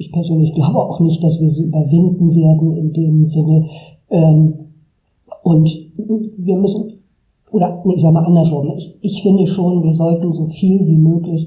Ich 0.00 0.12
persönlich 0.12 0.54
glaube 0.54 0.78
auch 0.78 0.98
nicht, 1.00 1.22
dass 1.22 1.38
wir 1.42 1.50
sie 1.50 1.64
überwinden 1.64 2.34
werden 2.34 2.74
in 2.74 2.92
dem 2.94 3.26
Sinne. 3.26 3.66
Ähm, 4.08 4.54
und 5.42 5.70
wir 6.38 6.56
müssen, 6.56 7.00
oder 7.52 7.82
nee, 7.84 7.96
ich 7.96 8.00
sage 8.00 8.14
mal 8.14 8.24
andersrum, 8.24 8.72
ich, 8.78 8.96
ich 9.02 9.22
finde 9.22 9.46
schon, 9.46 9.82
wir 9.84 9.92
sollten 9.92 10.32
so 10.32 10.46
viel 10.46 10.86
wie 10.86 10.96
möglich 10.96 11.46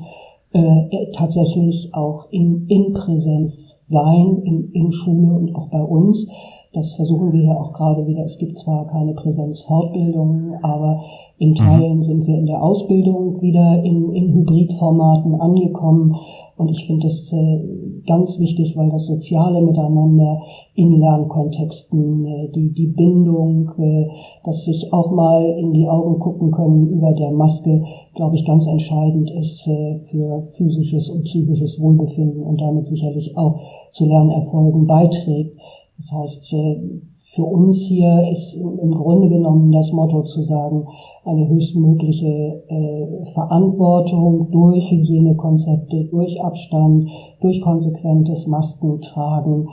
äh, 0.52 1.12
tatsächlich 1.16 1.90
auch 1.96 2.28
in, 2.30 2.68
in 2.68 2.94
Präsenz 2.94 3.80
sein, 3.86 4.44
in, 4.44 4.72
in 4.72 4.92
Schule 4.92 5.34
und 5.34 5.56
auch 5.56 5.70
bei 5.70 5.82
uns. 5.82 6.28
Das 6.74 6.96
versuchen 6.96 7.32
wir 7.34 7.44
ja 7.44 7.56
auch 7.56 7.72
gerade 7.72 8.08
wieder. 8.08 8.24
Es 8.24 8.40
gibt 8.40 8.58
zwar 8.58 8.88
keine 8.88 9.14
Präsenzfortbildungen, 9.14 10.56
aber 10.64 11.04
in 11.38 11.52
mhm. 11.52 11.56
Teilen 11.56 12.02
sind 12.02 12.26
wir 12.26 12.36
in 12.36 12.48
der 12.48 12.64
Ausbildung 12.64 13.40
wieder 13.42 13.84
in, 13.84 14.12
in 14.12 14.34
Hybridformaten 14.34 15.40
angekommen. 15.40 16.16
Und 16.58 16.70
ich 16.70 16.88
finde 16.88 17.06
es 17.06 17.32
äh, 17.32 18.02
ganz 18.08 18.40
wichtig, 18.40 18.76
weil 18.76 18.90
das 18.90 19.06
soziale 19.06 19.62
Miteinander 19.62 20.42
in 20.74 21.00
Lernkontexten, 21.00 22.26
äh, 22.26 22.52
die, 22.56 22.74
die 22.74 22.88
Bindung, 22.88 23.72
äh, 23.78 24.08
dass 24.44 24.66
sich 24.66 24.92
auch 24.94 25.12
mal 25.12 25.44
in 25.44 25.74
die 25.74 25.88
Augen 25.88 26.20
gucken 26.20 26.52
können 26.52 26.88
über 26.90 27.14
der 27.14 27.32
Maske, 27.32 27.84
glaube 28.16 28.36
ich, 28.36 28.46
ganz 28.46 28.66
entscheidend 28.66 29.30
ist 29.30 29.68
äh, 29.68 30.00
für 30.10 30.48
physisches 30.54 31.10
und 31.10 31.24
psychisches 31.26 31.80
Wohlbefinden 31.80 32.42
und 32.42 32.60
damit 32.60 32.88
sicherlich 32.88 33.38
auch 33.38 33.60
zu 33.92 34.08
Lernerfolgen 34.08 34.88
beiträgt. 34.88 35.58
Das 35.98 36.12
heißt, 36.12 36.54
äh, 36.54 37.02
für 37.36 37.44
uns 37.44 37.86
hier 37.88 38.30
ist 38.32 38.54
im 38.56 38.92
Grunde 38.92 39.28
genommen 39.28 39.72
das 39.72 39.92
Motto 39.92 40.24
zu 40.24 40.44
sagen, 40.44 40.86
eine 41.26 41.48
höchstmögliche 41.50 42.64
äh, 42.68 43.26
Verantwortung 43.34 44.52
durch 44.52 44.92
Hygienekonzepte, 44.92 46.06
durch 46.12 46.40
Abstand, 46.42 47.10
durch 47.42 47.60
konsequentes 47.62 48.46
Maskentragen, 48.46 49.68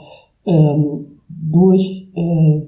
ähm, 0.45 1.05
durch 1.29 2.07
äh, 2.15 2.61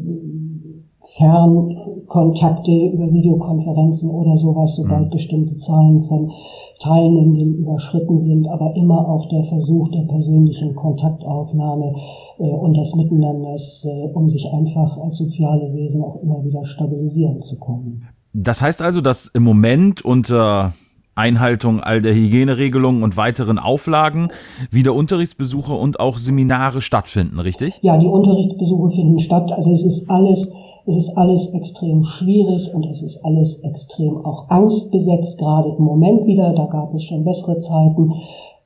Fernkontakte 1.17 2.72
über 2.72 3.12
Videokonferenzen 3.12 4.10
oder 4.10 4.38
sowas, 4.38 4.75
sobald 4.75 5.05
mhm. 5.05 5.12
bestimmte 5.12 5.55
Zahlen 5.55 6.05
von 6.05 6.32
Teilnehmenden 6.79 7.60
überschritten 7.60 8.22
sind, 8.22 8.48
aber 8.48 8.75
immer 8.75 9.08
auch 9.08 9.29
der 9.29 9.43
Versuch 9.43 9.89
der 9.89 10.08
persönlichen 10.08 10.75
Kontaktaufnahme 10.75 11.93
äh, 12.39 12.43
und 12.43 12.74
des 12.74 12.96
Miteinanders, 12.96 13.86
äh, 13.86 14.10
um 14.12 14.29
sich 14.29 14.48
einfach 14.51 14.98
als 14.98 15.17
soziale 15.17 15.72
Wesen 15.74 16.03
auch 16.03 16.22
immer 16.24 16.43
wieder 16.43 16.65
stabilisieren 16.65 17.41
zu 17.43 17.60
können. 17.60 18.08
Das 18.34 18.63
heißt 18.63 18.82
also, 18.82 19.01
dass 19.01 19.27
im 19.27 19.43
Moment 19.43 20.03
unter 20.03 20.74
Einhaltung 21.15 21.79
all 21.79 22.01
der 22.01 22.15
Hygieneregelungen 22.15 23.03
und 23.03 23.17
weiteren 23.17 23.60
Auflagen 23.60 24.29
wieder 24.72 24.96
Unterrichtsbesuche 24.96 25.74
und 25.74 26.00
auch 26.00 26.17
Seminare 26.17 26.82
stattfinden, 26.82 27.39
richtig? 27.39 27.77
Ja, 27.84 27.98
die 27.98 28.08
Unterrichtsbesuche 28.08 28.89
finden 28.89 29.20
statt. 29.20 29.51
Also 29.51 29.72
es 29.72 29.84
ist 29.84 30.10
alles 30.10 30.51
es 30.85 30.97
ist 30.97 31.17
alles 31.17 31.53
extrem 31.53 32.03
schwierig 32.03 32.73
und 32.73 32.85
es 32.85 33.01
ist 33.01 33.23
alles 33.23 33.59
extrem 33.63 34.25
auch 34.25 34.49
angstbesetzt, 34.49 35.37
gerade 35.37 35.69
im 35.77 35.83
Moment 35.83 36.25
wieder. 36.25 36.53
Da 36.53 36.65
gab 36.65 36.93
es 36.93 37.03
schon 37.03 37.23
bessere 37.23 37.57
Zeiten. 37.57 38.13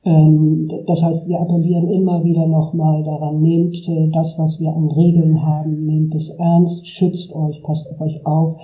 Ähm, 0.04 0.70
das 0.86 1.02
heißt, 1.02 1.28
wir 1.28 1.40
appellieren 1.40 1.88
immer 1.88 2.24
wieder 2.24 2.46
nochmal 2.46 3.04
daran, 3.04 3.40
nehmt 3.40 3.76
äh, 3.88 4.08
das, 4.12 4.38
was 4.38 4.58
wir 4.58 4.74
an 4.74 4.90
Regeln 4.90 5.42
haben, 5.42 5.86
nehmt 5.86 6.14
es 6.14 6.30
ernst, 6.30 6.86
schützt 6.86 7.34
euch, 7.34 7.62
passt 7.62 7.90
auf 7.90 8.00
euch 8.00 8.24
auf. 8.26 8.56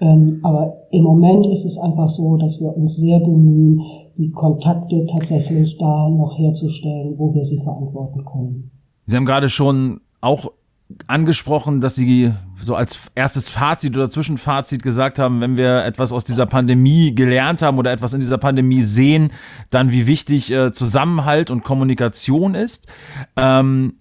Ähm, 0.00 0.40
aber 0.42 0.86
im 0.90 1.02
Moment 1.02 1.46
ist 1.46 1.64
es 1.64 1.78
einfach 1.78 2.10
so, 2.10 2.36
dass 2.36 2.60
wir 2.60 2.76
uns 2.76 2.96
sehr 2.96 3.18
bemühen, 3.20 3.82
die 4.18 4.30
Kontakte 4.30 5.06
tatsächlich 5.06 5.78
da 5.78 6.10
noch 6.10 6.38
herzustellen, 6.38 7.14
wo 7.18 7.34
wir 7.34 7.44
sie 7.44 7.58
verantworten 7.58 8.24
können. 8.24 8.70
Sie 9.06 9.16
haben 9.16 9.24
gerade 9.24 9.48
schon 9.48 10.00
auch 10.20 10.50
angesprochen, 11.08 11.80
dass 11.80 11.96
Sie 11.96 12.32
so 12.60 12.74
als 12.74 13.10
erstes 13.14 13.48
Fazit 13.48 13.96
oder 13.96 14.08
Zwischenfazit 14.08 14.82
gesagt 14.82 15.18
haben, 15.18 15.40
wenn 15.40 15.56
wir 15.56 15.84
etwas 15.84 16.12
aus 16.12 16.24
dieser 16.24 16.46
Pandemie 16.46 17.14
gelernt 17.14 17.62
haben 17.62 17.78
oder 17.78 17.92
etwas 17.92 18.12
in 18.12 18.20
dieser 18.20 18.38
Pandemie 18.38 18.82
sehen, 18.82 19.32
dann 19.70 19.90
wie 19.90 20.06
wichtig 20.06 20.50
äh, 20.52 20.72
Zusammenhalt 20.72 21.50
und 21.50 21.64
Kommunikation 21.64 22.54
ist. 22.54 22.86
Ähm, 23.36 23.94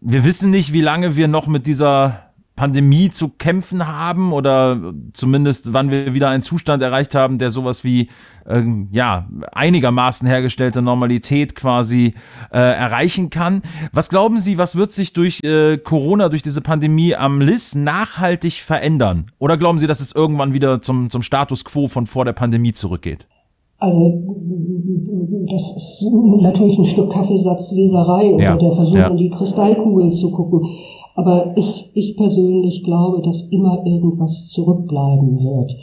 wir 0.00 0.24
wissen 0.24 0.50
nicht, 0.50 0.72
wie 0.72 0.80
lange 0.80 1.16
wir 1.16 1.26
noch 1.26 1.48
mit 1.48 1.66
dieser 1.66 2.27
Pandemie 2.58 3.08
zu 3.08 3.28
kämpfen 3.28 3.86
haben 3.86 4.32
oder 4.32 4.92
zumindest 5.12 5.72
wann 5.72 5.92
wir 5.92 6.12
wieder 6.12 6.28
einen 6.28 6.42
Zustand 6.42 6.82
erreicht 6.82 7.14
haben, 7.14 7.38
der 7.38 7.50
sowas 7.50 7.84
wie 7.84 8.08
ähm, 8.48 8.88
ja 8.90 9.28
einigermaßen 9.52 10.26
hergestellte 10.26 10.82
Normalität 10.82 11.54
quasi 11.54 12.14
äh, 12.50 12.58
erreichen 12.58 13.30
kann. 13.30 13.62
Was 13.92 14.08
glauben 14.08 14.38
Sie, 14.38 14.58
was 14.58 14.74
wird 14.74 14.90
sich 14.90 15.12
durch 15.12 15.38
äh, 15.44 15.78
Corona, 15.78 16.28
durch 16.30 16.42
diese 16.42 16.60
Pandemie 16.60 17.14
am 17.14 17.40
LIS 17.40 17.76
nachhaltig 17.76 18.54
verändern? 18.54 19.26
Oder 19.38 19.56
glauben 19.56 19.78
Sie, 19.78 19.86
dass 19.86 20.00
es 20.00 20.10
irgendwann 20.12 20.52
wieder 20.52 20.80
zum, 20.80 21.10
zum 21.10 21.22
Status 21.22 21.64
quo 21.64 21.86
von 21.86 22.06
vor 22.06 22.24
der 22.24 22.32
Pandemie 22.32 22.72
zurückgeht? 22.72 23.28
Also 23.78 24.24
das 25.48 25.62
ist 25.76 26.04
natürlich 26.40 26.78
ein 26.78 26.84
Stück 26.84 27.10
Kaffeesatzleserei 27.10 28.34
oder 28.34 28.42
ja, 28.42 28.56
der 28.56 28.72
Versuch, 28.72 28.96
ja. 28.96 29.06
in 29.06 29.16
die 29.16 29.30
Kristallkugel 29.30 30.10
zu 30.10 30.32
gucken. 30.32 30.68
Aber 31.18 31.56
ich, 31.56 31.90
ich 31.94 32.16
persönlich 32.16 32.84
glaube, 32.84 33.22
dass 33.22 33.48
immer 33.50 33.84
irgendwas 33.84 34.46
zurückbleiben 34.50 35.40
wird. 35.40 35.76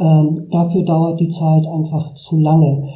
Ähm, 0.00 0.48
dafür 0.50 0.82
dauert 0.82 1.20
die 1.20 1.28
Zeit 1.28 1.64
einfach 1.68 2.14
zu 2.14 2.36
lange. 2.36 2.88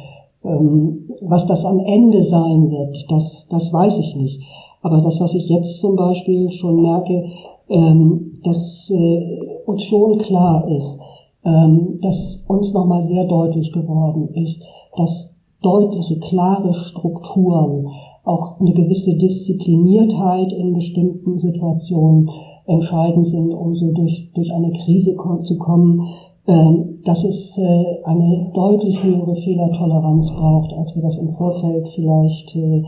Ähm, 0.43 1.09
was 1.21 1.47
das 1.47 1.63
am 1.63 1.79
Ende 1.79 2.23
sein 2.23 2.69
wird, 2.69 3.05
das, 3.09 3.47
das 3.49 3.71
weiß 3.71 3.99
ich 3.99 4.17
nicht. 4.17 4.41
Aber 4.81 4.99
das, 4.99 5.21
was 5.21 5.33
ich 5.33 5.47
jetzt 5.47 5.79
zum 5.79 5.95
Beispiel 5.95 6.51
schon 6.51 6.81
merke, 6.81 7.29
ähm, 7.69 8.33
dass 8.43 8.91
äh, 8.93 9.39
uns 9.65 9.83
schon 9.83 10.17
klar 10.17 10.67
ist, 10.67 10.99
ähm, 11.45 11.99
dass 12.01 12.43
uns 12.49 12.73
nochmal 12.73 13.05
sehr 13.05 13.23
deutlich 13.23 13.71
geworden 13.71 14.27
ist, 14.33 14.61
dass 14.97 15.33
deutliche, 15.61 16.19
klare 16.19 16.73
Strukturen, 16.73 17.87
auch 18.27 18.59
eine 18.59 18.73
gewisse 18.73 19.15
Diszipliniertheit 19.15 20.51
in 20.51 20.73
bestimmten 20.73 21.37
Situationen 21.37 22.29
entscheidend 22.65 23.25
sind, 23.25 23.51
um 23.53 23.75
so 23.75 23.91
durch, 23.91 24.31
durch 24.33 24.53
eine 24.53 24.71
Krise 24.71 25.15
zu 25.43 25.57
kommen, 25.57 26.03
ähm, 26.47 26.99
dass 27.05 27.23
es 27.23 27.57
äh, 27.57 27.85
eine 28.03 28.51
deutlich 28.53 29.03
höhere 29.03 29.35
Fehlertoleranz 29.35 30.31
braucht, 30.31 30.73
als 30.73 30.95
wir 30.95 31.01
das 31.01 31.17
im 31.17 31.29
Vorfeld 31.29 31.87
vielleicht 31.89 32.55
äh, 32.55 32.83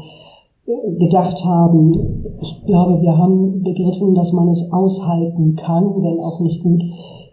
gedacht 0.98 1.44
haben. 1.44 2.24
Ich 2.42 2.66
glaube, 2.66 3.02
wir 3.02 3.18
haben 3.18 3.64
begriffen, 3.64 4.14
dass 4.16 4.32
man 4.34 4.50
es 4.50 4.72
aushalten 4.72 5.56
kann, 5.56 5.86
wenn 6.04 6.20
auch 6.20 6.40
nicht 6.40 6.62
gut, 6.62 6.82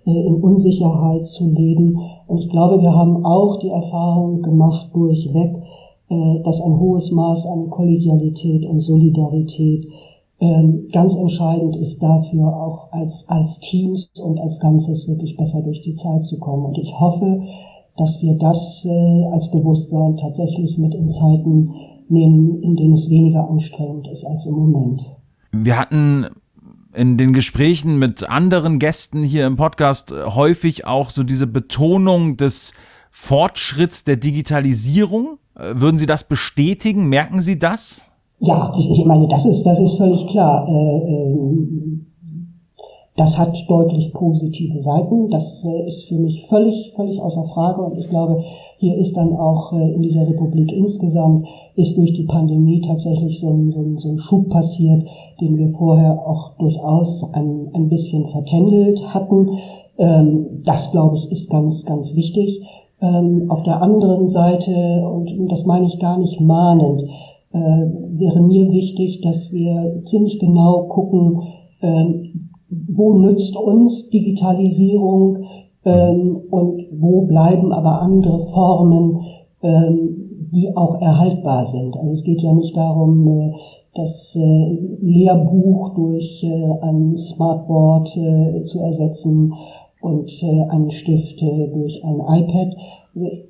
äh, 0.06 0.26
in 0.26 0.36
Unsicherheit 0.36 1.26
zu 1.26 1.48
leben. 1.48 1.98
Und 2.26 2.38
ich 2.38 2.48
glaube, 2.48 2.80
wir 2.80 2.94
haben 2.94 3.24
auch 3.24 3.58
die 3.58 3.70
Erfahrung 3.70 4.40
gemacht 4.42 4.90
durchweg, 4.94 5.56
äh, 6.08 6.42
dass 6.44 6.60
ein 6.60 6.78
hohes 6.78 7.10
Maß 7.10 7.46
an 7.46 7.70
Kollegialität 7.70 8.64
und 8.64 8.80
Solidarität 8.80 9.86
ähm, 10.38 10.88
ganz 10.92 11.16
entscheidend 11.16 11.76
ist 11.76 12.02
dafür, 12.02 12.54
auch 12.54 12.92
als, 12.92 13.24
als 13.28 13.58
Teams 13.60 14.10
und 14.20 14.38
als 14.38 14.60
Ganzes 14.60 15.08
wirklich 15.08 15.36
besser 15.36 15.62
durch 15.62 15.80
die 15.82 15.94
Zeit 15.94 16.24
zu 16.24 16.38
kommen. 16.38 16.66
Und 16.66 16.78
ich 16.78 16.98
hoffe, 17.00 17.42
dass 17.96 18.22
wir 18.22 18.34
das 18.34 18.84
äh, 18.84 19.24
als 19.32 19.50
Bewusstsein 19.50 20.16
tatsächlich 20.18 20.76
mit 20.78 20.94
in 20.94 21.08
Zeiten 21.08 21.72
nehmen, 22.08 22.62
in 22.62 22.76
denen 22.76 22.94
es 22.94 23.08
weniger 23.08 23.48
anstrengend 23.48 24.08
ist 24.08 24.24
als 24.24 24.46
im 24.46 24.54
Moment. 24.54 25.02
Wir 25.52 25.78
hatten 25.78 26.26
in 26.94 27.18
den 27.18 27.32
Gesprächen 27.32 27.98
mit 27.98 28.28
anderen 28.28 28.78
Gästen 28.78 29.22
hier 29.22 29.46
im 29.46 29.56
Podcast 29.56 30.14
häufig 30.34 30.86
auch 30.86 31.10
so 31.10 31.22
diese 31.22 31.46
Betonung 31.46 32.36
des 32.36 32.74
Fortschritts 33.18 34.04
der 34.04 34.18
Digitalisierung. 34.18 35.38
Äh, 35.56 35.80
würden 35.80 35.96
Sie 35.96 36.04
das 36.04 36.28
bestätigen? 36.28 37.08
Merken 37.08 37.40
Sie 37.40 37.58
das? 37.58 38.12
Ja, 38.40 38.70
ich 38.78 39.04
meine, 39.06 39.26
das 39.26 39.46
ist, 39.46 39.64
das 39.64 39.80
ist 39.80 39.96
völlig 39.96 40.26
klar. 40.28 40.68
Äh, 40.68 40.72
ähm, 40.72 42.06
das 43.16 43.38
hat 43.38 43.56
deutlich 43.68 44.12
positive 44.12 44.82
Seiten. 44.82 45.30
Das 45.30 45.64
äh, 45.64 45.86
ist 45.86 46.04
für 46.04 46.18
mich 46.18 46.44
völlig, 46.46 46.92
völlig 46.94 47.20
außer 47.22 47.44
Frage. 47.54 47.80
Und 47.80 47.98
ich 47.98 48.06
glaube, 48.10 48.44
hier 48.76 48.98
ist 48.98 49.16
dann 49.16 49.32
auch 49.32 49.72
in 49.72 50.02
dieser 50.02 50.28
Republik 50.28 50.70
insgesamt, 50.70 51.48
ist 51.74 51.96
durch 51.96 52.12
die 52.12 52.26
Pandemie 52.26 52.82
tatsächlich 52.82 53.40
so 53.40 53.48
ein, 53.48 53.72
so 53.72 53.80
ein, 53.80 53.96
so 53.96 54.08
ein 54.10 54.18
Schub 54.18 54.50
passiert, 54.50 55.08
den 55.40 55.56
wir 55.56 55.70
vorher 55.70 56.26
auch 56.26 56.58
durchaus 56.58 57.32
ein, 57.32 57.70
ein 57.72 57.88
bisschen 57.88 58.28
vertändelt 58.28 59.00
hatten. 59.14 59.58
Ähm, 59.96 60.60
das, 60.64 60.92
glaube 60.92 61.16
ich, 61.16 61.32
ist 61.32 61.48
ganz, 61.48 61.86
ganz 61.86 62.14
wichtig. 62.14 62.60
Ähm, 63.00 63.50
auf 63.50 63.62
der 63.62 63.82
anderen 63.82 64.28
Seite, 64.28 64.72
und 64.72 65.50
das 65.50 65.64
meine 65.64 65.86
ich 65.86 65.98
gar 65.98 66.18
nicht 66.18 66.40
mahnend, 66.40 67.02
äh, 67.52 67.58
wäre 67.58 68.40
mir 68.40 68.72
wichtig, 68.72 69.20
dass 69.20 69.52
wir 69.52 70.02
ziemlich 70.04 70.38
genau 70.38 70.84
gucken, 70.84 71.42
ähm, 71.82 72.50
wo 72.68 73.14
nützt 73.18 73.56
uns 73.56 74.10
Digitalisierung 74.10 75.44
ähm, 75.84 76.40
und 76.50 76.86
wo 76.98 77.22
bleiben 77.22 77.72
aber 77.72 78.00
andere 78.00 78.46
Formen, 78.46 79.20
ähm, 79.62 80.48
die 80.52 80.76
auch 80.76 81.00
erhaltbar 81.00 81.66
sind. 81.66 81.96
Also 81.96 82.12
es 82.12 82.24
geht 82.24 82.42
ja 82.42 82.52
nicht 82.52 82.76
darum, 82.76 83.28
äh, 83.28 83.52
das 83.94 84.36
äh, 84.36 84.78
Lehrbuch 85.00 85.94
durch 85.94 86.44
äh, 86.44 86.70
ein 86.82 87.16
Smartboard 87.16 88.16
äh, 88.16 88.62
zu 88.64 88.80
ersetzen 88.80 89.52
und 90.06 90.30
äh, 90.42 90.62
einen 90.70 90.90
Stift 90.90 91.42
äh, 91.42 91.68
durch 91.74 92.02
ein 92.04 92.20
iPad. 92.20 92.76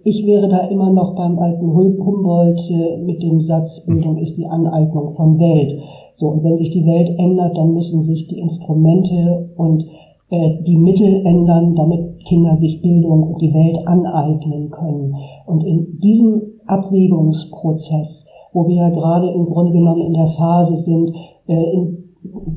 Ich 0.05 0.27
wäre 0.27 0.49
da 0.49 0.69
immer 0.69 0.91
noch 0.91 1.15
beim 1.15 1.39
alten 1.39 1.75
Humboldt 1.75 2.61
äh, 2.71 2.97
mit 3.03 3.23
dem 3.23 3.41
Satz, 3.41 3.85
Bildung 3.85 4.17
ist 4.17 4.39
die 4.39 4.47
Aneignung 4.47 5.15
von 5.15 5.39
Welt. 5.39 5.83
So, 6.17 6.29
und 6.29 6.43
wenn 6.43 6.57
sich 6.57 6.71
die 6.71 6.87
Welt 6.87 7.11
ändert, 7.19 7.59
dann 7.59 7.75
müssen 7.75 8.01
sich 8.01 8.27
die 8.27 8.39
Instrumente 8.39 9.51
und 9.57 9.85
äh, 10.31 10.63
die 10.63 10.79
Mittel 10.79 11.27
ändern, 11.27 11.75
damit 11.77 12.25
Kinder 12.25 12.57
sich 12.57 12.81
Bildung 12.81 13.35
und 13.35 13.43
die 13.43 13.53
Welt 13.53 13.79
aneignen 13.87 14.71
können. 14.71 15.15
Und 15.45 15.63
in 15.63 15.99
diesem 16.01 16.41
Abwägungsprozess, 16.67 18.29
wo 18.53 18.67
wir 18.67 18.77
ja 18.77 18.91
gerade 18.91 19.31
im 19.31 19.45
Grunde 19.45 19.73
genommen 19.73 20.07
in 20.07 20.15
der 20.15 20.27
Phase 20.29 20.79
sind, 20.79 21.15
äh, 21.49 21.73
in, 21.75 22.06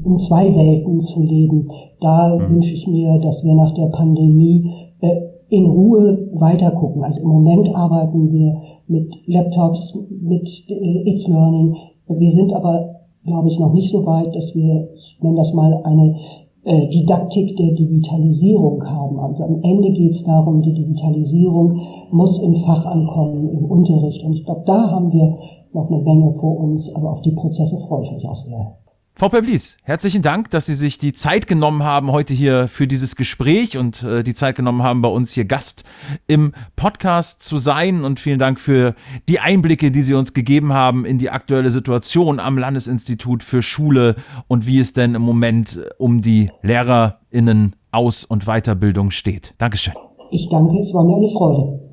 in 0.05 0.17
zwei 0.17 0.53
Welten 0.55 0.99
zu 0.99 1.21
leben, 1.23 1.67
da 2.01 2.35
mhm. 2.35 2.53
wünsche 2.53 2.73
ich 2.73 2.87
mir, 2.87 3.19
dass 3.19 3.43
wir 3.43 3.55
nach 3.55 3.73
der 3.73 3.87
Pandemie 3.87 4.71
äh, 5.01 5.21
in 5.49 5.65
Ruhe 5.65 6.29
weitergucken. 6.33 7.03
Also 7.03 7.21
im 7.21 7.27
Moment 7.27 7.75
arbeiten 7.75 8.31
wir 8.31 8.61
mit 8.87 9.11
Laptops, 9.25 9.97
mit 10.21 10.47
äh, 10.69 11.09
It's 11.09 11.27
Learning. 11.27 11.75
Wir 12.07 12.31
sind 12.31 12.53
aber 12.53 12.99
glaube 13.25 13.47
ich, 13.47 13.59
noch 13.59 13.73
nicht 13.73 13.91
so 13.91 14.05
weit, 14.05 14.35
dass 14.35 14.55
wir, 14.55 14.89
ich 14.93 15.19
nenne 15.21 15.37
das 15.37 15.53
mal, 15.53 15.81
eine 15.83 16.15
äh, 16.63 16.87
Didaktik 16.87 17.55
der 17.57 17.73
Digitalisierung 17.73 18.83
haben. 18.83 19.19
Also 19.19 19.43
am 19.43 19.61
Ende 19.61 19.91
geht 19.91 20.11
es 20.11 20.23
darum, 20.23 20.61
die 20.61 20.73
Digitalisierung 20.73 21.79
muss 22.11 22.39
im 22.39 22.55
Fach 22.55 22.85
ankommen, 22.85 23.49
im 23.49 23.65
Unterricht. 23.65 24.23
Und 24.23 24.33
ich 24.33 24.45
glaube, 24.45 24.63
da 24.65 24.91
haben 24.91 25.11
wir 25.11 25.37
noch 25.73 25.89
eine 25.89 26.01
Menge 26.01 26.33
vor 26.33 26.57
uns, 26.59 26.93
aber 26.95 27.11
auf 27.11 27.21
die 27.21 27.31
Prozesse 27.31 27.77
freue 27.87 28.03
ich 28.03 28.11
mich 28.11 28.27
auch 28.27 28.37
sehr. 28.37 28.75
Frau 29.19 29.27
Peblis, 29.27 29.75
herzlichen 29.83 30.21
Dank, 30.21 30.49
dass 30.49 30.67
Sie 30.67 30.75
sich 30.75 30.97
die 30.97 31.11
Zeit 31.11 31.45
genommen 31.45 31.83
haben 31.83 32.09
heute 32.09 32.33
hier 32.33 32.69
für 32.69 32.87
dieses 32.87 33.17
Gespräch 33.17 33.77
und 33.77 34.01
äh, 34.01 34.23
die 34.23 34.33
Zeit 34.33 34.55
genommen 34.55 34.81
haben, 34.81 35.01
bei 35.01 35.09
uns 35.09 35.33
hier 35.33 35.43
Gast 35.43 35.83
im 36.27 36.53
Podcast 36.77 37.43
zu 37.43 37.57
sein. 37.57 38.05
Und 38.05 38.21
vielen 38.21 38.39
Dank 38.39 38.61
für 38.61 38.95
die 39.27 39.41
Einblicke, 39.41 39.91
die 39.91 40.03
Sie 40.03 40.13
uns 40.13 40.33
gegeben 40.33 40.71
haben 40.71 41.03
in 41.03 41.17
die 41.17 41.31
aktuelle 41.31 41.69
Situation 41.69 42.39
am 42.39 42.57
Landesinstitut 42.57 43.43
für 43.43 43.61
Schule 43.61 44.15
und 44.47 44.67
wie 44.67 44.79
es 44.79 44.93
denn 44.93 45.15
im 45.15 45.21
Moment 45.21 45.81
um 45.97 46.21
die 46.21 46.49
LehrerInnen 46.61 47.75
Aus- 47.91 48.23
und 48.23 48.45
Weiterbildung 48.45 49.11
steht. 49.11 49.53
Dankeschön. 49.57 49.95
Ich 50.31 50.47
danke, 50.49 50.79
es 50.79 50.93
war 50.93 51.03
mir 51.03 51.17
eine 51.17 51.29
Freude. 51.33 51.88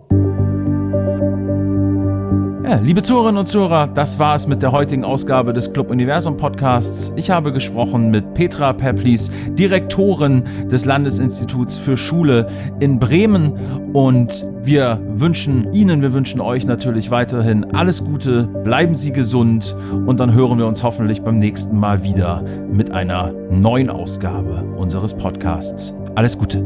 Ja, 2.68 2.81
liebe 2.83 3.00
Zuhörerinnen 3.00 3.38
und 3.38 3.46
Zuhörer, 3.46 3.87
das 3.87 4.18
war 4.18 4.35
es 4.35 4.48
mit 4.48 4.61
der 4.61 4.72
heutigen 4.72 5.05
Ausgabe 5.05 5.52
des 5.52 5.72
Club 5.72 5.88
Universum 5.88 6.37
Podcasts. 6.37 7.12
Ich 7.14 7.31
habe 7.31 7.52
gesprochen 7.52 8.11
mit 8.11 8.35
Petra 8.35 8.72
Peplis, 8.72 9.31
Direktorin 9.50 10.42
des 10.64 10.85
Landesinstituts 10.85 11.76
für 11.76 11.96
Schule 11.96 12.48
in 12.81 12.98
Bremen 12.98 13.52
und 13.92 14.48
wir 14.62 15.00
wünschen 15.07 15.72
Ihnen, 15.72 16.02
wir 16.02 16.12
wünschen 16.12 16.40
euch 16.40 16.66
natürlich 16.66 17.12
weiterhin 17.12 17.72
alles 17.72 18.05
Gute, 18.05 18.48
bleiben 18.64 18.96
Sie 18.96 19.12
gesund 19.12 19.76
und 20.05 20.18
dann 20.18 20.35
hören 20.35 20.59
wir 20.59 20.66
uns 20.66 20.83
hoffentlich 20.83 21.22
beim 21.22 21.37
nächsten 21.37 21.79
Mal 21.79 22.02
wieder 22.02 22.42
mit 22.68 22.90
einer 22.90 23.33
neuen 23.48 23.90
Ausgabe 23.90 24.64
unseres 24.76 25.14
Podcasts. 25.14 25.94
Alles 26.16 26.37
Gute. 26.37 26.64